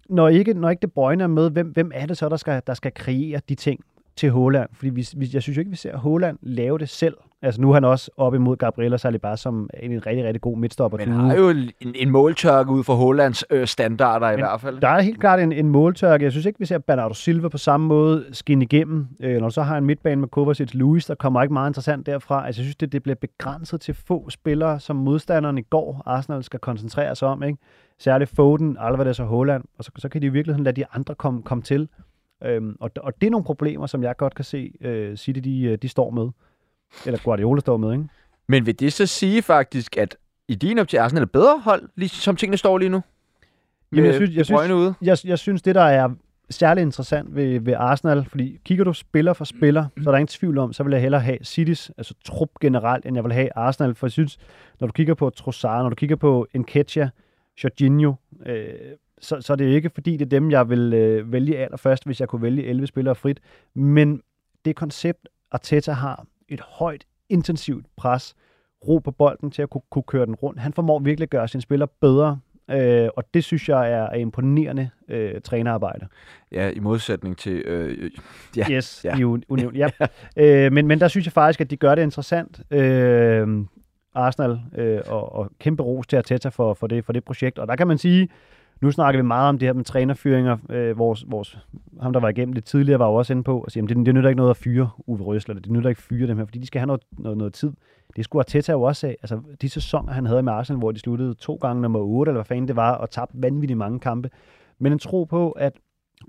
[0.09, 2.63] når ikke, når ikke De Bruyne er med, hvem, hvem er det så, der skal,
[2.67, 3.81] der skal kreere de ting
[4.19, 4.69] til Håland?
[4.73, 7.17] Fordi vi, vi, jeg synes jo ikke, vi ser Håland lave det selv.
[7.43, 10.41] Altså nu er han også op imod Gabriel og Saliba, som er en rigtig, rigtig
[10.41, 10.99] god midtstopper.
[10.99, 14.81] Men har jo en, en måltørke ud for Hollands øh, standarder i Men hvert fald.
[14.81, 16.25] Der er helt klart en, en måltørke.
[16.25, 19.07] Jeg synes ikke, vi ser Bernardo Silva på samme måde skinne igennem.
[19.21, 22.07] Øh, når du så har en midtbane med Kovacic Luis, der kommer ikke meget interessant
[22.07, 22.47] derfra.
[22.47, 26.45] Altså, jeg synes, det, det bliver begrænset til få spillere, som modstanderen i går Arsenal
[26.45, 27.43] skal koncentrere sig om.
[27.43, 27.59] Ikke?
[27.99, 29.65] Særligt Foden, Alvarez og Holland.
[29.79, 31.89] Og så, så kan de i virkeligheden lade de andre komme, komme til.
[32.45, 35.63] Øhm, og, og det er nogle problemer, som jeg godt kan se øh, City, de,
[35.63, 36.29] øh, de står med.
[37.07, 38.05] Eller Guardiola står med, ikke?
[38.49, 40.17] Men vil det så sige faktisk, at
[40.49, 43.03] i din op til Arsenal er bedre hold, lige som tingene står lige nu?
[43.93, 44.95] Jamen, jeg synes- jeg synes- ude?
[45.03, 46.09] jeg, jeg synes, det der er
[46.51, 50.27] særlig interessant ved, ved Arsenal, fordi kigger du spiller for spiller, så er der ingen
[50.29, 53.49] tvivl om, så vil jeg hellere have Citys, altså trup generelt, end jeg vil have
[53.57, 54.39] Arsenal, for jeg synes,
[54.81, 57.09] når du kigger på Trossard, når du kigger på Nketiah,
[57.65, 58.15] Jorginho,
[58.47, 58.69] øh,
[59.21, 62.05] så, så er det jo ikke, fordi det er dem, jeg vil øh, vælge allerførst,
[62.05, 63.41] hvis jeg kunne vælge 11 spillere frit,
[63.75, 64.23] men
[64.65, 68.35] det koncept, Arteta har, et højt, intensivt pres,
[68.89, 70.61] ro på bolden til at kunne, kunne køre den rundt.
[70.61, 72.39] Han formår virkelig at gøre sine spillere bedre,
[72.71, 76.07] øh, og det synes jeg er, er imponerende øh, trænerarbejde.
[76.53, 77.53] Ja, i modsætning til...
[77.53, 78.11] Øh,
[78.57, 79.17] Ja, Yes, ja.
[79.17, 79.89] i un- union, ja.
[80.37, 82.61] øh, men, men der synes jeg faktisk, at de gør det interessant.
[82.71, 83.65] Øh,
[84.15, 87.59] Arsenal øh, og, og kæmpe ros til Arteta for, for, det, for det projekt.
[87.59, 88.29] Og der kan man sige,
[88.81, 90.57] nu snakker vi meget om det her med trænerfyringer.
[90.71, 91.59] Øh, vores, vores,
[92.01, 94.07] ham, der var igennem det tidligere, var jo også inde på at sige, at det,
[94.07, 95.55] det nytter ikke noget at fyre Uwe Røsler.
[95.55, 97.73] Det nytter ikke at fyre dem her, fordi de skal have noget, noget, noget tid.
[98.17, 99.17] Det skulle Arteta jo også af.
[99.23, 102.39] Altså, de sæsoner, han havde med Arsenal, hvor de sluttede to gange nummer 8, eller
[102.39, 104.31] hvad fanden det var, og tabte vanvittigt mange kampe.
[104.79, 105.73] Men en tro på, at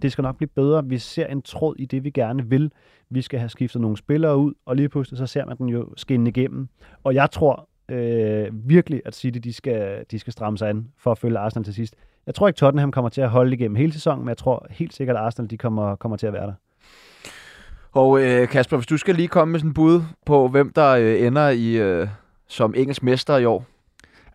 [0.01, 0.85] det skal nok blive bedre.
[0.85, 2.71] Vi ser en tråd i det, vi gerne vil.
[3.09, 5.89] Vi skal have skiftet nogle spillere ud, og lige pludselig så ser man den jo
[5.97, 6.67] skinne igennem.
[7.03, 11.11] Og jeg tror øh, virkelig, at City de skal, de skal stramme sig an for
[11.11, 11.95] at følge Arsenal til sidst.
[12.25, 14.93] Jeg tror ikke, Tottenham kommer til at holde igennem hele sæsonen, men jeg tror helt
[14.93, 16.53] sikkert, at Arsenal de kommer, kommer til at være der.
[17.91, 20.89] Og øh, Kasper, hvis du skal lige komme med sådan en bud på, hvem der
[20.89, 22.07] øh, ender i øh,
[22.47, 23.65] som engelsk mester i år.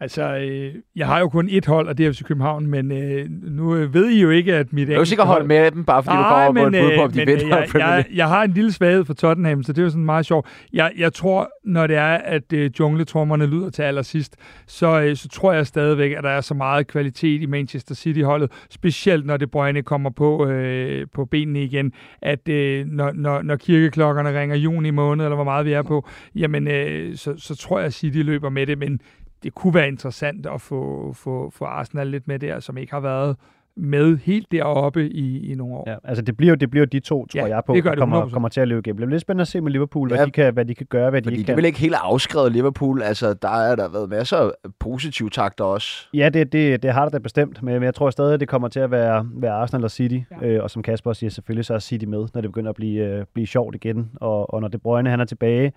[0.01, 3.27] Altså, øh, jeg har jo kun ét hold, og det er FC København, men øh,
[3.43, 5.85] nu øh, ved I jo ikke, at mit Jeg er jo sikkert holde med dem,
[5.85, 8.05] bare fordi du kommer på et bud på, om de men, vinder øh, jeg, jeg,
[8.15, 10.47] jeg har en lille svaghed for Tottenham, så det er jo sådan meget sjovt.
[10.73, 15.29] Jeg, jeg tror, når det er, at øh, jungletrommerne lyder til allersidst, så, øh, så
[15.29, 19.51] tror jeg stadigvæk, at der er så meget kvalitet i Manchester City-holdet, specielt når det
[19.51, 24.91] Brøgne kommer på, øh, på benene igen, at øh, når, når, når kirkeklokkerne ringer juni
[24.91, 28.19] måned, eller hvor meget vi er på, jamen, øh, så, så tror jeg, at City
[28.19, 29.01] løber med det, men
[29.45, 33.01] det kunne være interessant at få, få, få Arsenal lidt med der, som ikke har
[33.01, 33.37] været
[33.77, 35.91] med helt deroppe i, i nogle år.
[35.91, 37.91] Ja, altså det bliver jo det bliver de to, tror Ja, jeg på, det gør
[37.91, 38.31] der det kommer, 100%.
[38.33, 38.97] kommer til at løbe igennem.
[38.97, 40.25] Det bliver lidt spændende at se med Liverpool, hvad, Ja.
[40.25, 41.57] de, kan, hvad de kan gøre, hvad de ikke det kan.
[41.57, 43.03] vel ikke helt afskrevet Liverpool.
[43.03, 46.09] Altså, der er der været masser af positive takter også.
[46.15, 48.81] Ja, det, det, det har det da bestemt, men jeg tror stadig, det kommer til
[48.81, 50.19] at være, være Arsenal og City.
[50.43, 50.47] Ja.
[50.47, 53.05] Øh, og som Kasper siger, selvfølgelig så er City med, når det begynder at blive,
[53.07, 54.11] øh, blive sjovt igen.
[54.17, 55.73] Og, og når De Bruyne han er tilbage,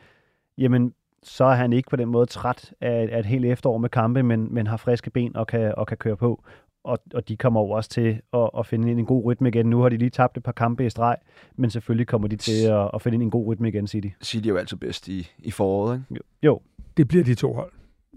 [0.57, 3.89] jamen så er han ikke på den måde træt af, af et helt efterår med
[3.89, 6.43] kampe, men, men har friske ben og kan, og kan køre på.
[6.83, 9.65] Og, og de kommer jo også til at, at finde ind en god rytme igen.
[9.65, 11.15] Nu har de lige tabt et par kampe i streg,
[11.55, 14.07] men selvfølgelig kommer de til at, at finde ind en god rytme igen, City.
[14.23, 16.23] City er jo altid bedst i, i foråret, ikke?
[16.43, 16.61] Jo,
[16.97, 17.71] Det bliver de to hold.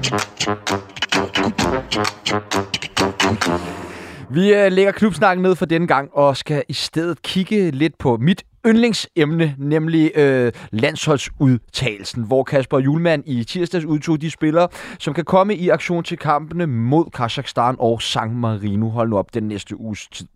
[4.33, 8.17] Vi øh, lægger klubsnakken ned for denne gang, og skal i stedet kigge lidt på
[8.17, 14.67] mit yndlingsemne, nemlig øh, landsholdsudtagelsen, hvor Kasper Julemand i tirsdags udtog de spillere,
[14.99, 18.89] som kan komme i aktion til kampene mod Kazakhstan og San Marino.
[18.89, 20.27] Hold nu op den næste uges tid.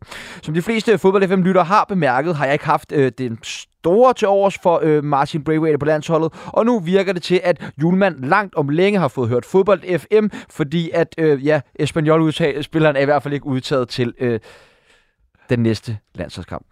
[0.42, 4.13] Som de fleste fodbold fm lytter har bemærket, har jeg ikke haft øh, den store
[4.13, 8.24] til overs for øh, Martin Braithwaite på landsholdet, og nu virker det til, at Julemand
[8.24, 13.06] langt om længe har fået hørt fodbold FM, fordi at, øh, ja, Espanyol-spilleren er i
[13.06, 14.40] hvert fald ikke udtaget til øh,
[15.50, 16.66] den næste landsholdskamp.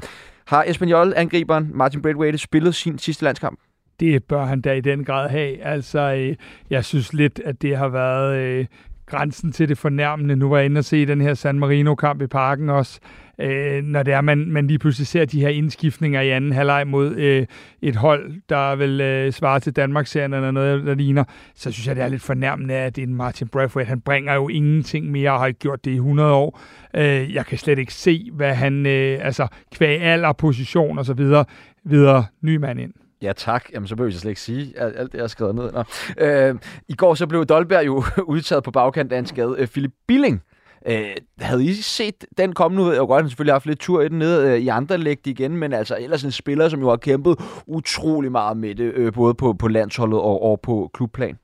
[0.48, 3.60] Har Espanyol-angriberen Martin Braithwaite spillet sin sidste landskamp?
[4.00, 5.64] Det bør han da i den grad have.
[5.64, 6.36] Altså, øh,
[6.70, 8.66] jeg synes lidt, at det har været øh,
[9.06, 10.36] grænsen til det fornærmende.
[10.36, 13.00] Nu var jeg inde og se den her San Marino-kamp i parken også.
[13.40, 16.88] Øh, når det er, man, man lige pludselig ser de her indskiftninger i anden halvleg
[16.88, 17.46] mod øh,
[17.82, 21.24] et hold, der vil øh, svare til Danmarks-serien eller noget, der ligner,
[21.56, 23.90] så synes jeg, det er lidt fornærmende, at det er en Martin Braithwaite.
[23.90, 26.62] Han bringer jo ingenting mere og har ikke gjort det i 100 år.
[26.96, 31.14] Øh, jeg kan slet ikke se, hvad han, øh, altså kvæg alder, position og så
[31.14, 31.46] videre,
[31.84, 32.94] videre ny mand ind.
[33.26, 33.66] Ja, tak.
[33.74, 35.72] Jamen, så behøver jeg slet ikke sige alt, det, jeg har skrevet ned.
[35.72, 35.84] Nå.
[36.18, 36.56] Øh,
[36.88, 39.56] I går så blev Dolberg jo udtaget på bagkant af en skade.
[39.58, 40.42] Øh, Philip Billing
[40.88, 42.78] Øh, havde I set den komme?
[42.78, 44.52] Nu ved jeg jo godt, at han selvfølgelig har haft lidt tur i den nede
[44.52, 48.32] øh, i andre lægte igen, men altså ellers en spiller, som jo har kæmpet utrolig
[48.32, 51.38] meget med det, øh, både på, på landsholdet og, og på klubplan.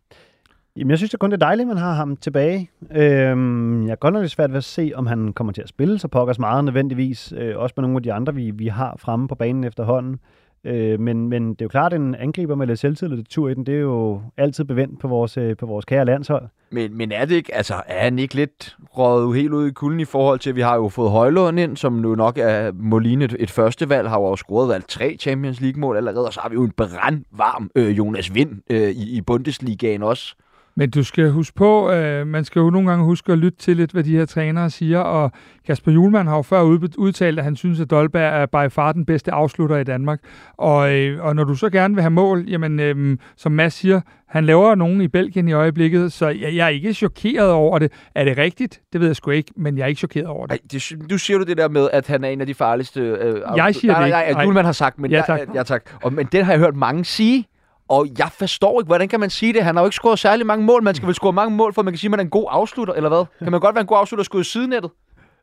[0.75, 2.69] Jamen, jeg synes det kun, det er dejligt, at man har ham tilbage.
[2.95, 5.69] Øhm, jeg er godt nok lidt svært ved at se, om han kommer til at
[5.69, 7.33] spille så pokkers meget nødvendigvis.
[7.37, 10.19] Øh, også med nogle af de andre, vi, vi har fremme på banen efterhånden.
[10.65, 13.53] Øh, men, men det er jo klart, at en angriber med lidt selvtillid tur i
[13.53, 16.47] den, det er jo altid bevendt på vores, øh, på vores kære landshold.
[16.71, 19.99] Men, men er det ikke, altså er han ikke lidt røget helt ud i kulden
[19.99, 23.25] i forhold til, at vi har jo fået Højlund ind, som nu nok er Moline
[23.25, 26.49] et, et første valg, har jo scoret valgt tre Champions League-mål allerede, og så har
[26.49, 30.35] vi jo en brandvarm øh, Jonas Vind øh, i, i Bundesligaen også.
[30.81, 33.77] Men du skal huske på, øh, man skal jo nogle gange huske at lytte til
[33.77, 35.31] lidt, hvad de her trænere siger, og
[35.67, 36.61] Kasper Julemand har jo før
[36.97, 40.19] udtalt, at han synes, at Dolberg er by far den bedste afslutter i Danmark.
[40.57, 44.01] Og, øh, og når du så gerne vil have mål, jamen, øh, som Mads siger,
[44.27, 47.91] han laver nogen i Belgien i øjeblikket, så jeg, jeg er ikke chokeret over det.
[48.15, 48.81] Er det rigtigt?
[48.93, 50.53] Det ved jeg sgu ikke, men jeg er ikke chokeret over det.
[50.53, 53.01] Ej, det du siger du det der med, at han er en af de farligste...
[53.01, 55.39] Øh, jeg siger nej, det nej, nej, Julemand har sagt, men ja, tak.
[55.39, 55.89] Jeg, ja, tak.
[56.03, 57.45] Og, men det har jeg hørt mange sige.
[57.91, 59.63] Og jeg forstår ikke, hvordan kan man sige det?
[59.63, 60.83] Han har jo ikke scoret særlig mange mål.
[60.83, 62.47] Man skal vel score mange mål, for man kan sige, at man er en god
[62.49, 63.25] afslutter, eller hvad?
[63.43, 64.91] Kan man godt være en god afslutter og skyde sidenettet?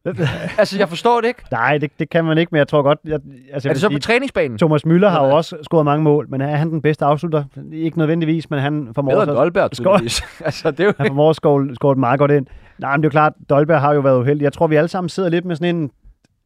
[0.59, 1.43] altså, jeg forstår det ikke.
[1.51, 2.99] Nej, det, det kan man ikke, men jeg tror godt...
[3.05, 3.21] Jeg,
[3.53, 4.59] altså, er det så på træningsbanen?
[4.59, 7.45] Thomas Müller har jo også scoret mange mål, men er han den bedste afslutter?
[7.73, 9.13] Ikke nødvendigvis, men han formår...
[9.13, 10.23] Bedre Dolberg, tydeligvis.
[10.45, 10.93] altså, det er jo...
[10.99, 12.47] Han formår at score, score meget godt ind.
[12.79, 14.45] Nej, men det er jo klart, Dolberg har jo været uheldig.
[14.45, 15.91] Jeg tror, vi alle sammen sidder lidt med sådan en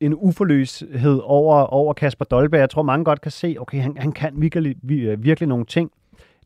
[0.02, 2.60] en uforløshed over, over Kasper Dolberg.
[2.60, 4.76] Jeg tror, mange godt kan se, okay, han, han kan virkelig,
[5.18, 5.90] virkelig nogle ting.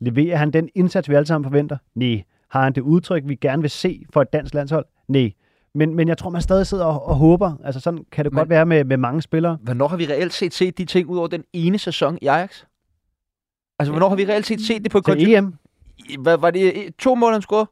[0.01, 1.77] Leverer han den indsats, vi alle sammen forventer?
[1.95, 2.25] Nej.
[2.51, 4.87] Har han det udtryk, vi gerne vil se for et dansk landshold?
[5.09, 5.33] Nej.
[5.75, 7.53] Men, men jeg tror, man stadig sidder og, og håber.
[7.65, 9.59] Altså sådan kan det men, godt være med, med mange spillere.
[9.63, 12.65] Hvornår har vi reelt set set de ting ud over den ene sæson i Ajax?
[13.79, 15.01] Altså, hvornår har vi reelt set set det på...
[15.01, 15.55] Til EM?
[16.19, 17.67] Var, var det to mål, han scorede?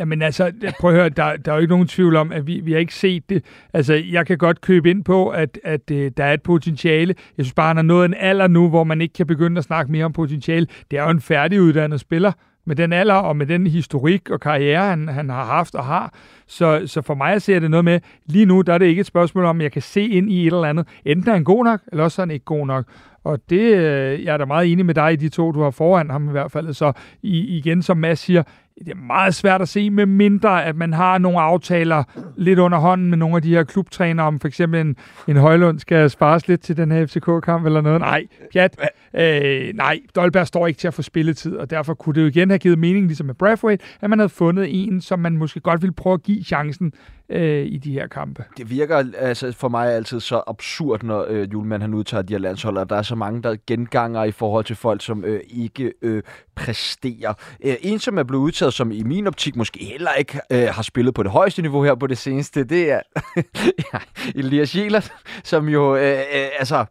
[0.00, 2.60] Jamen altså, prøv at høre, der, der er jo ikke nogen tvivl om, at vi,
[2.60, 3.44] vi har ikke set det.
[3.72, 7.14] Altså, jeg kan godt købe ind på, at, at uh, der er et potentiale.
[7.36, 9.64] Jeg synes bare, han har nået en alder nu, hvor man ikke kan begynde at
[9.64, 10.66] snakke mere om potentiale.
[10.90, 12.32] Det er jo en færdiguddannet spiller
[12.66, 16.14] med den alder og med den historik og karriere, han, han har haft og har.
[16.46, 19.06] Så, så for mig ser det noget med, lige nu der er det ikke et
[19.06, 20.88] spørgsmål om, at jeg kan se ind i et eller andet.
[21.04, 22.86] Enten er han god nok, eller også er han ikke god nok.
[23.24, 25.70] Og det, øh, jeg er da meget enig med dig i de to, du har
[25.70, 26.74] foran ham i hvert fald.
[26.74, 28.42] Så i, igen, som Mads siger,
[28.84, 32.04] det er meget svært at se, med mindre at man har nogle aftaler
[32.36, 34.96] lidt under hånden med nogle af de her klubtrænere, om for eksempel en,
[35.28, 38.00] en Højlund skal spares lidt til den her FCK-kamp eller noget.
[38.00, 38.80] Nej, pjat.
[39.14, 42.50] Øh, nej, Dolberg står ikke til at få spilletid, og derfor kunne det jo igen
[42.50, 45.82] have givet mening, ligesom med Brathwaite, at man havde fundet en, som man måske godt
[45.82, 46.92] ville prøve at give chancen
[47.28, 48.44] øh, i de her kampe.
[48.56, 52.38] Det virker altså for mig altid så absurd, når øh, Julemand han udtager de her
[52.38, 55.92] landshold, og der er så mange, der genganger i forhold til folk, som øh, ikke
[56.02, 56.22] øh,
[56.54, 57.34] præsterer.
[57.64, 60.82] Øh, en, som er blevet udtaget, som i min optik måske heller ikke øh, har
[60.82, 63.00] spillet på det højeste niveau her på det seneste, det er
[63.92, 63.98] ja,
[64.34, 65.12] Elias Jelert,
[65.44, 66.84] som jo, øh, øh, altså,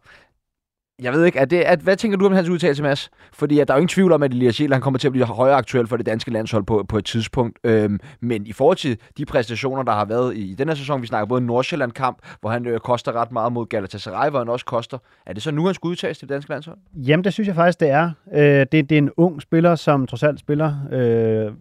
[1.02, 3.10] jeg ved ikke, er det, at, hvad tænker du om hans udtalelse, Mads?
[3.32, 5.12] Fordi at der er jo ingen tvivl om, at Elias Jæl, han kommer til at
[5.12, 7.58] blive højere aktuel for det danske landshold på, på et tidspunkt.
[7.64, 11.02] Øhm, men i forhold til de præstationer, der har været i, i den her sæson,
[11.02, 14.64] vi snakker både Nordsjælland-kamp, hvor han øh, koster ret meget mod Galatasaray, hvor han også
[14.64, 14.98] koster.
[15.26, 16.78] Er det så nu, han skal udtages til det danske landshold?
[16.94, 18.10] Jamen, det synes jeg faktisk, det er.
[18.34, 21.52] Øh, det, det er en ung spiller, som trods alt spiller øh,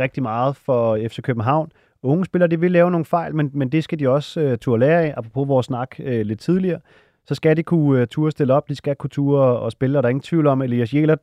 [0.00, 1.70] rigtig meget for FC København.
[2.02, 4.80] Unge spillere, de vil lave nogle fejl, men, men det skal de også øh, turde
[4.80, 6.80] lære af, apropos vores snak øh, lidt tidligere
[7.26, 10.02] så skal de kunne uh, ture stille op, de skal kunne ture og spille, og
[10.02, 11.18] der er ingen tvivl om, at Elias Jelert,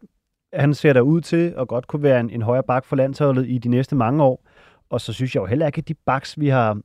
[0.54, 3.48] han ser der ud til at godt kunne være en, en højere bak for landsholdet
[3.50, 4.44] i de næste mange år.
[4.90, 6.80] Og så synes jeg jo heller ikke, at de baks, vi har,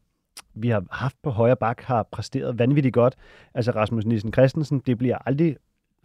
[0.54, 3.14] vi har haft på højre bak, har præsteret vanvittigt godt.
[3.54, 5.56] Altså Rasmus Nielsen Christensen, det bliver aldrig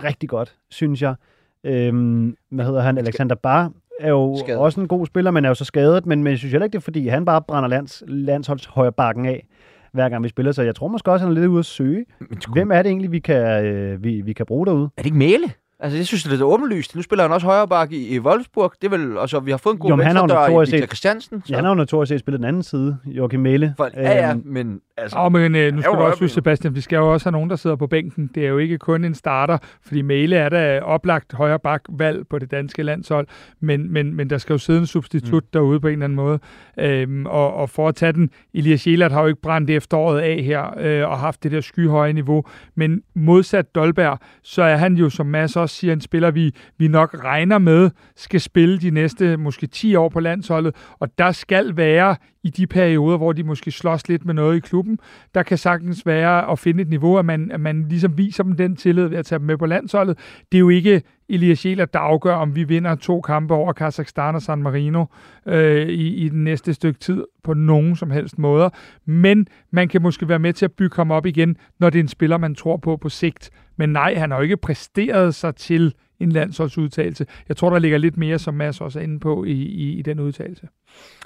[0.03, 1.15] rigtig godt, synes jeg.
[1.63, 2.97] Øhm, hvad hedder han?
[2.97, 4.61] Alexander Bar er jo skadet.
[4.61, 6.73] også en god spiller, men er jo så skadet, men, men jeg synes heller ikke,
[6.73, 9.47] det er, fordi han bare brænder lands, landsholds højre bakken af
[9.93, 12.05] hver gang vi spiller, så jeg tror måske også, han er lidt ude at søge.
[12.53, 14.83] Hvem er det egentlig, vi kan, øh, vi, vi kan bruge derude?
[14.83, 15.51] Er det ikke Mæle?
[15.79, 16.95] Altså, jeg synes, det er lidt åbenlyst.
[16.95, 18.73] Nu spiller han også højre bak i, i Wolfsburg.
[18.81, 21.41] Det er vel, altså, vi har fået en god venstre dør i Victor Christiansen.
[21.45, 21.45] Så.
[21.49, 23.73] Ja, han har jo notorisk set spillet den anden side, Joachim Mæle.
[23.77, 25.17] For, ja, ja, øhm, men altså...
[25.19, 27.49] Oh, men øh, nu skal du også huske, Sebastian, vi skal jo også have nogen,
[27.49, 28.31] der sidder på bænken.
[28.35, 32.27] Det er jo ikke kun en starter, fordi Mæle er da oplagt højre bak valg
[32.27, 33.27] på det danske landshold,
[33.59, 35.49] men, men, men der skal jo sidde en substitut mm.
[35.53, 36.39] derude på en eller anden måde.
[36.79, 40.43] Øhm, og, og for at tage den, Elias Sjælert har jo ikke brændt efteråret af
[40.43, 42.43] her, øh, og haft det der skyhøje niveau,
[42.75, 46.87] men modsat Dolberg, så er han jo, som Mads også siger, en spiller, vi, vi
[46.87, 51.77] nok regner med, skal spille de næste måske 10 år på landsholdet, og der skal
[51.77, 54.99] være i de perioder, hvor de måske slås lidt med noget i klubben,
[55.35, 58.55] der kan sagtens være at finde et niveau, at man, at man ligesom viser dem
[58.55, 60.17] den tillid ved at tage dem med på landsholdet.
[60.51, 64.35] Det er jo ikke Elias Jæler, der afgør, om vi vinder to kampe over Kazakhstan
[64.35, 65.05] og San Marino
[65.45, 68.69] øh, i, i den næste stykke tid på nogen som helst måder.
[69.05, 72.03] Men man kan måske være med til at bygge ham op igen, når det er
[72.03, 73.49] en spiller, man tror på på sigt.
[73.77, 77.25] Men nej, han har jo ikke præsteret sig til en landsholdsudtalelse.
[77.49, 80.01] Jeg tror, der ligger lidt mere, som Mads også er inde på i, i, i
[80.01, 80.67] den udtalelse.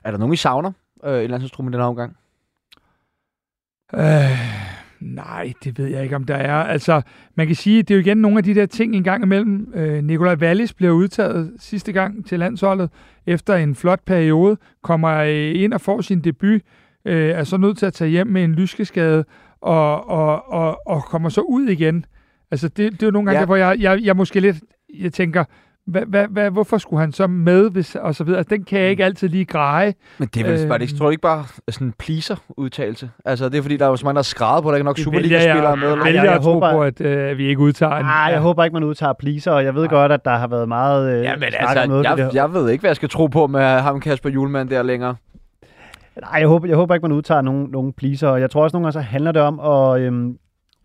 [0.03, 0.71] Er der nogen, I savner
[1.03, 2.17] øh, i landsholdstruppen den her omgang?
[3.93, 4.65] Øh,
[4.99, 6.55] nej, det ved jeg ikke, om der er.
[6.55, 7.01] Altså,
[7.35, 9.73] man kan sige, det er jo igen nogle af de der ting en gang imellem.
[9.73, 12.89] Øh, Nikolaj Wallis bliver udtaget sidste gang til landsholdet
[13.25, 16.61] efter en flot periode, kommer øh, ind og får sin debut,
[17.05, 19.25] øh, er så nødt til at tage hjem med en lyskeskade,
[19.61, 22.05] og, og, og, og kommer så ud igen.
[22.51, 23.39] Altså, det, det er jo nogle gange, ja.
[23.39, 24.57] der, hvor jeg, jeg, jeg måske lidt
[24.99, 25.43] jeg tænker,
[25.85, 28.37] hvad, hvad, hvorfor skulle han så med, hvis, og så videre.
[28.37, 29.05] Altså, den kan jeg ikke mm.
[29.05, 29.93] altid lige greje.
[30.17, 33.09] Men det er vel øh, bare, det, tror du ikke bare sådan en pleaser-udtalelse?
[33.25, 34.85] Altså, det er fordi, der er jo så mange, der er skrevet på, der ikke
[34.85, 35.87] nok Superliga-spillere med.
[35.89, 38.01] Jeg, jeg, jeg, jeg håber, på, at øh, vi ikke udtager.
[38.01, 39.89] Nej, jeg håber ikke, man udtager pleaser, og jeg ved Ej.
[39.89, 42.81] godt, at der har været meget øh, ja, men altså, noget jeg, jeg ved ikke,
[42.81, 45.15] hvad jeg skal tro på med ham Kasper Julemand der længere.
[46.21, 48.35] Nej, jeg håber, jeg håber ikke, man udtager nogen, nogen pleaser.
[48.35, 50.37] Jeg tror også nogle gange, så handler det om at, øhm,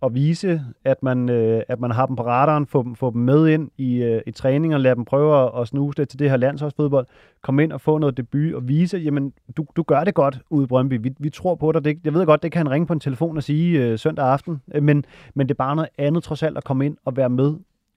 [0.02, 3.20] at vise, at man, øh, at man har dem på radaren, få dem, få dem
[3.20, 6.18] med ind i, øh, i træning og lade dem prøve at, at snuse lidt til
[6.18, 7.06] det her landsholdsfodbold,
[7.42, 10.64] komme ind og få noget debut og vise, jamen, du, du gør det godt ude
[10.64, 10.98] i Brøndby.
[11.02, 11.84] Vi, vi tror på dig.
[11.84, 14.26] Det, jeg ved godt, det kan han ringe på en telefon og sige øh, søndag
[14.26, 17.16] aften, øh, men, men det er bare noget andet trods alt at komme ind og
[17.16, 17.54] være med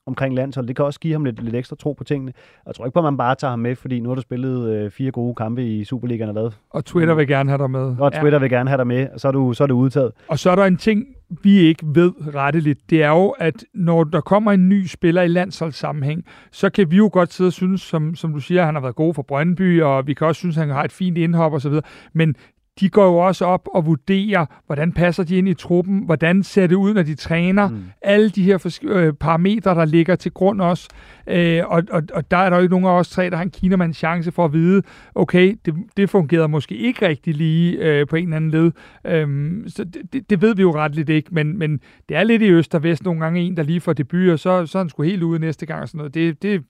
[0.07, 0.67] omkring landshold.
[0.67, 2.33] Det kan også give ham lidt, lidt ekstra tro på tingene.
[2.65, 4.69] Jeg tror ikke på, at man bare tager ham med, fordi nu har du spillet
[4.69, 6.57] øh, fire gode kampe i Superligaen og lavet.
[6.69, 7.95] Og Twitter vil gerne have dig med.
[7.99, 8.39] Og Twitter ja.
[8.39, 10.11] vil gerne have dig med, og så er du, så er du udtaget.
[10.27, 11.05] Og så er der en ting,
[11.43, 12.89] vi ikke ved retteligt.
[12.89, 16.97] Det er jo, at når der kommer en ny spiller i landsholdssammenhæng, så kan vi
[16.97, 19.21] jo godt sidde og synes, som, som du siger, at han har været god for
[19.21, 21.73] Brøndby, og vi kan også synes, han har et fint indhop osv.
[22.13, 22.35] Men
[22.79, 26.67] de går jo også op og vurderer, hvordan passer de ind i truppen, hvordan ser
[26.67, 27.83] det ud, når de træner, mm.
[28.01, 30.89] alle de her øh, parametre, der ligger til grund også.
[31.27, 33.43] Øh, og, og, og der er der jo ikke nogen af os tre, der har
[33.43, 34.81] en Kinamands chance for at vide,
[35.15, 38.71] okay, det, det fungerede måske ikke rigtig lige øh, på en eller anden led.
[39.05, 42.41] Øh, så det, det ved vi jo ret lidt ikke, men, men det er lidt
[42.41, 44.83] i øst og vest nogle gange en, der lige får debut, og så, så er
[44.83, 46.13] han sgu helt ude næste gang og sådan noget.
[46.13, 46.63] Det, det,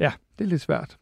[0.00, 0.96] ja, det er lidt svært.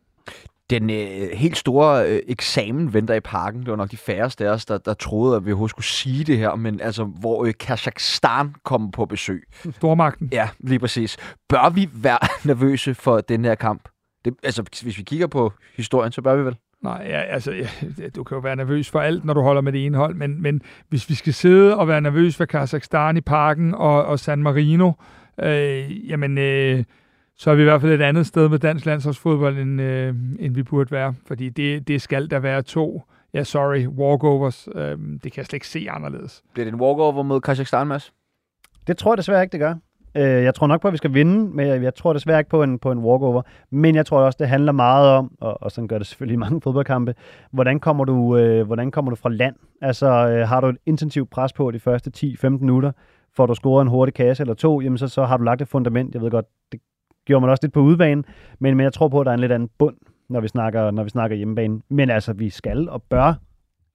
[0.71, 3.61] Den øh, helt store øh, eksamen venter i parken.
[3.61, 6.25] Det var nok de færreste af os, der, der troede, at vi overhovedet skulle sige
[6.25, 9.43] det her, men altså, hvor øh, Kazakhstan kommer på besøg.
[9.73, 10.29] Stormagten.
[10.33, 11.17] Ja, lige præcis.
[11.49, 13.89] Bør vi være nervøse for den her kamp?
[14.25, 16.57] Det, altså, hvis vi kigger på historien, så bør vi vel?
[16.83, 17.69] Nej, ja, altså, ja,
[18.17, 20.43] du kan jo være nervøs for alt, når du holder med det ene hold, men,
[20.43, 24.43] men hvis vi skal sidde og være nervøs for Kazakhstan i parken og, og San
[24.43, 24.93] Marino,
[25.43, 26.39] øh, jamen...
[26.39, 26.85] Øh,
[27.39, 30.55] så er vi i hvert fald et andet sted med dansk landsholdsfodbold, end, øh, end
[30.55, 31.15] vi burde være.
[31.27, 33.03] Fordi det, det skal der være to,
[33.35, 34.69] ja sorry, walkovers.
[34.75, 36.43] Øh, det kan jeg slet ikke se anderledes.
[36.55, 38.13] Bliver det en walkover mod Kazakhstan, Mads?
[38.87, 39.75] Det tror jeg desværre ikke, det gør.
[40.17, 42.51] Øh, jeg tror nok på, at vi skal vinde, men jeg, jeg tror desværre ikke
[42.51, 43.43] på en, på en walkover.
[43.71, 46.39] Men jeg tror også, det handler meget om, og, og sådan gør det selvfølgelig i
[46.39, 47.15] mange fodboldkampe,
[47.51, 49.57] hvordan kommer du, øh, hvordan kommer du fra land?
[49.83, 52.93] Altså, øh, har du et intensivt pres på de første 10-15 minutter,
[53.37, 55.69] får du scoret en hurtig kasse eller to, jamen så, så har du lagt et
[55.69, 56.15] fundament.
[56.15, 56.81] Jeg ved godt, det
[57.27, 58.25] gjorde man også lidt på udbanen,
[58.59, 59.97] men, men jeg tror på, at der er en lidt anden bund,
[60.29, 61.81] når vi snakker, når vi snakker hjemmebane.
[61.89, 63.35] Men altså, vi skal og bør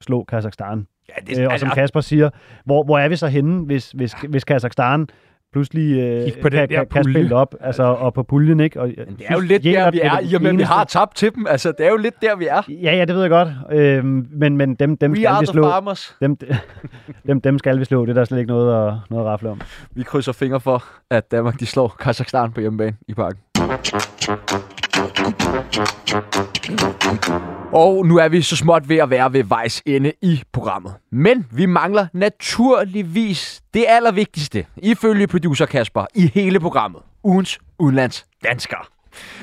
[0.02, 0.88] slå Kazakhstan.
[1.10, 2.30] Ja, det, øh, og som Kasper siger,
[2.66, 5.08] hvor, hvor er vi så henne, hvis, hvis, hvis Kazakhstan
[5.54, 8.60] pludselig øh, på den kan, kan spille op altså, og på puljen.
[8.60, 8.82] Ikke?
[8.82, 11.16] Og, Men det er jo lidt der, vi er, i og med, vi har tabt
[11.16, 11.48] til dem.
[11.48, 12.62] Altså, det er jo lidt der, vi er.
[12.70, 13.50] Ja, ja, det ved jeg godt.
[13.72, 15.64] Øh, men, men dem, dem We skal vi slå.
[15.64, 16.16] Farmers.
[16.22, 16.38] Dem,
[17.28, 18.06] dem, dem skal vi slå.
[18.06, 19.62] Det er der slet ikke noget at, noget at rafle om.
[19.92, 23.40] Vi krydser fingre for, at Danmark de slår Kazakhstan på hjemmebane i parken.
[27.74, 30.94] Og nu er vi så småt ved at være ved vejs ende i programmet.
[31.12, 37.02] Men vi mangler naturligvis det allervigtigste, ifølge producer Kasper, i hele programmet.
[37.24, 38.90] ugens udenlands dansker.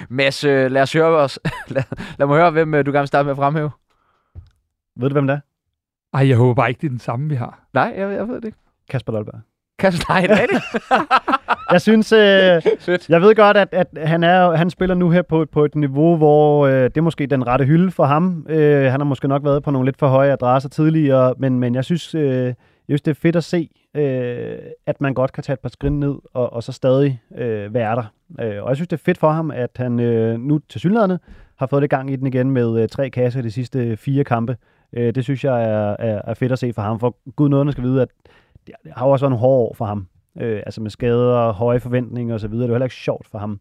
[0.09, 1.39] Mads, øh, lad os høre os.
[1.75, 1.83] lad,
[2.19, 3.71] lad mig høre, hvem øh, du gerne vil starte med at fremhæve.
[4.97, 5.41] Ved du, hvem det er?
[6.17, 7.69] Ej, jeg håber bare ikke, det er den samme, vi har.
[7.75, 8.59] Nej, jeg, jeg ved det ikke.
[8.91, 9.41] Kasper Dolberg.
[9.79, 10.63] Kasper, nej, det er det.
[11.73, 12.19] Jeg synes, øh,
[13.15, 16.17] jeg ved godt, at, at han, er, han spiller nu her på, på et niveau,
[16.17, 18.47] hvor øh, det er måske den rette hylde for ham.
[18.49, 21.75] Øh, han har måske nok været på nogle lidt for høje adresser tidligere, men, men
[21.75, 22.55] jeg synes, øh, jeg
[22.89, 25.93] synes, det er fedt at se, øh, at man godt kan tage et par skridt
[25.93, 28.13] ned og, og så stadig øh, være der.
[28.45, 31.19] Øh, og jeg synes, det er fedt for ham, at han øh, nu til synligheden
[31.57, 34.57] har fået det gang i den igen med øh, tre kasser de sidste fire kampe.
[34.93, 37.73] Øh, det synes jeg er, er, er fedt at se for ham, for gud nåede
[37.73, 38.09] skal vide, at
[38.85, 40.07] det har jo også været nogle hårde år for ham.
[40.41, 42.51] Øh, altså med skader, høje forventninger osv.
[42.51, 43.61] Det er jo heller ikke sjovt for ham.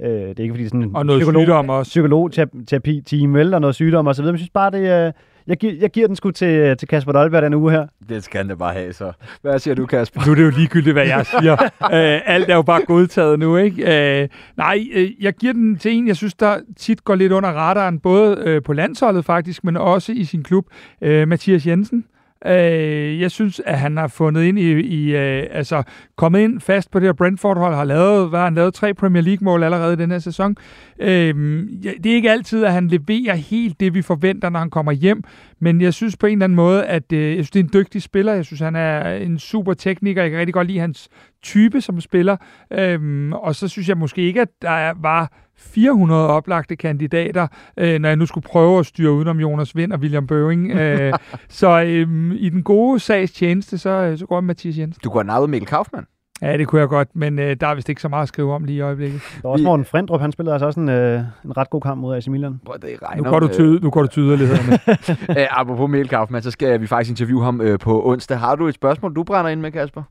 [0.00, 1.88] Øh, det er ikke fordi sådan en Og noget psykolog, sygdom også.
[1.88, 4.24] psykologterapi team eller noget sygdom osv.
[4.24, 5.12] Men jeg synes bare, det er,
[5.46, 7.86] jeg, giver, jeg giver den sgu til, til Kasper Dolberg den uge her.
[8.08, 9.12] Det skal han da bare have, så.
[9.42, 10.20] Hvad siger du, Kasper?
[10.26, 11.52] Nu er det jo ligegyldigt, hvad jeg siger.
[11.62, 14.20] øh, alt er jo bare godtaget nu, ikke?
[14.22, 17.48] Øh, nej, øh, jeg giver den til en, jeg synes, der tit går lidt under
[17.48, 20.66] radaren, både øh, på landsholdet faktisk, men også i sin klub,
[21.00, 22.04] øh, Mathias Jensen.
[22.46, 25.82] Øh, jeg synes, at han har fundet ind i, i øh, altså
[26.16, 29.22] kommet ind fast på det her Brentford-hold, har lavet, hvad har han lavet, tre Premier
[29.22, 30.56] League-mål allerede i den her sæson.
[31.00, 31.34] Øh,
[31.82, 35.22] det er ikke altid, at han leverer helt det, vi forventer, når han kommer hjem,
[35.60, 37.70] men jeg synes på en eller anden måde, at øh, jeg synes, det er en
[37.72, 38.32] dygtig spiller.
[38.34, 40.22] Jeg synes, han er en super tekniker.
[40.22, 41.08] Jeg kan rigtig godt lide hans
[41.42, 42.36] type som spiller.
[42.72, 47.46] Øh, og så synes jeg måske ikke, at der er- var 400 oplagte kandidater,
[47.76, 50.70] øh, når jeg nu skulle prøve at styre udenom Jonas Vind og William Bøving.
[50.70, 51.12] øh,
[51.48, 55.00] så øhm, i den gode sags tjeneste, så, øh, så går jeg med Mathias Jensen.
[55.04, 56.06] Du går nappet Mikkel Kaufmann.
[56.42, 58.52] Ja, det kunne jeg godt, men øh, der er vist ikke så meget at skrive
[58.54, 59.20] om lige i øjeblikket.
[59.42, 62.00] Der er også Morten Frendrup, han spillede altså også en, øh, en ret god kamp
[62.00, 62.60] mod AC Milan.
[62.66, 63.30] Prøv, det Nu regner.
[63.30, 64.78] går du til, nu går du yderlighederne.
[65.30, 68.38] øh, øh, apropos Mikkel Kaufmann, så skal vi faktisk interviewe ham øh, på onsdag.
[68.38, 70.02] Har du et spørgsmål, du brænder ind med, Kasper?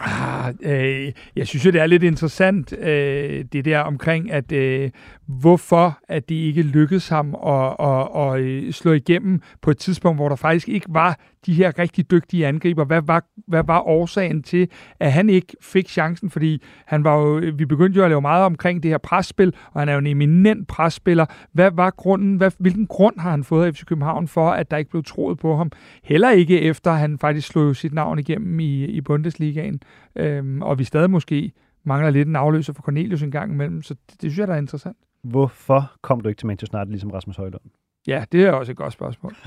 [0.00, 4.90] Ah, øh, jeg synes jo, det er lidt interessant, øh, det der omkring, at øh,
[5.26, 10.18] hvorfor at det ikke lykkedes ham at, at, at, øh, slå igennem på et tidspunkt,
[10.18, 12.84] hvor der faktisk ikke var de her rigtig dygtige angriber.
[12.84, 14.68] Hvad var, hvad var årsagen til,
[15.00, 16.30] at han ikke fik chancen?
[16.30, 19.80] Fordi han var jo, vi begyndte jo at lave meget omkring det her presspil, og
[19.80, 21.26] han er jo en eminent presspiller.
[21.52, 24.76] Hvad var grunden, hvad, hvilken grund har han fået af FC København for, at der
[24.76, 25.72] ikke blev troet på ham?
[26.04, 29.80] Heller ikke efter, at han faktisk slog sit navn igennem i, i Bundesligaen.
[30.16, 31.52] Øhm, og vi stadig måske
[31.84, 34.54] mangler lidt en afløser for Cornelius en gang imellem, så det, det synes jeg, der
[34.54, 34.96] er interessant.
[35.22, 37.62] Hvorfor kom du ikke til Manchester United, ligesom Rasmus Højlund?
[38.06, 39.36] Ja, det er også et godt spørgsmål.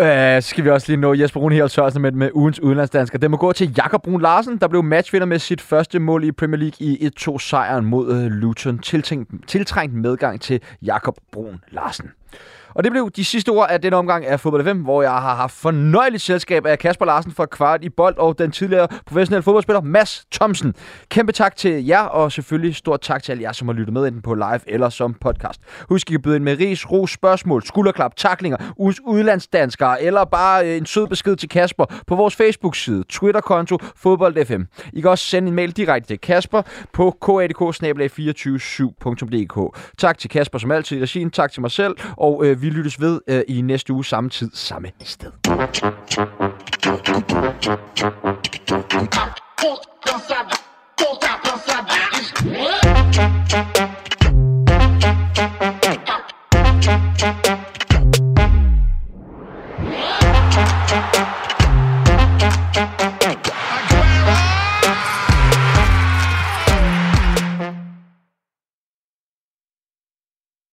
[0.00, 3.18] Øh, så skal vi også lige nå Jesper Rune Helt Sørensen med, med ugens udenlandsdansker.
[3.18, 6.32] Det må gå til Jakob Brun Larsen, der blev matchvinder med sit første mål i
[6.32, 8.78] Premier League i 1-2-sejren mod øh, Luton.
[8.78, 12.10] Tiltænkt, tiltrængt medgang til Jakob Brun Larsen.
[12.74, 15.34] Og det blev de sidste ord af den omgang af Fodbold 5, hvor jeg har
[15.34, 19.80] haft fornøjeligt selskab af Kasper Larsen fra Kvart i Bold og den tidligere professionelle fodboldspiller
[19.80, 20.74] Mads Thomsen.
[21.08, 24.06] Kæmpe tak til jer, og selvfølgelig stort tak til alle jer, som har lyttet med
[24.06, 25.60] enten på live eller som podcast.
[25.88, 30.68] Husk, I kan byde ind med ris, ros, spørgsmål, skulderklap, taklinger, ugens udlandsdanskere, eller bare
[30.68, 34.62] øh, en sød besked til Kasper på vores Facebook-side, Twitter-konto, Fodbold FM.
[34.92, 36.62] I kan også sende en mail direkte til Kasper
[36.92, 42.44] på kadk 247dk Tak til Kasper som altid i regien, tak til mig selv, og
[42.44, 45.30] øh, vi lyttes ved øh, i næste uge samme tid, samme sted.
[45.42, 45.62] Puta
[50.06, 50.56] cansada,
[50.98, 52.01] puta cansada.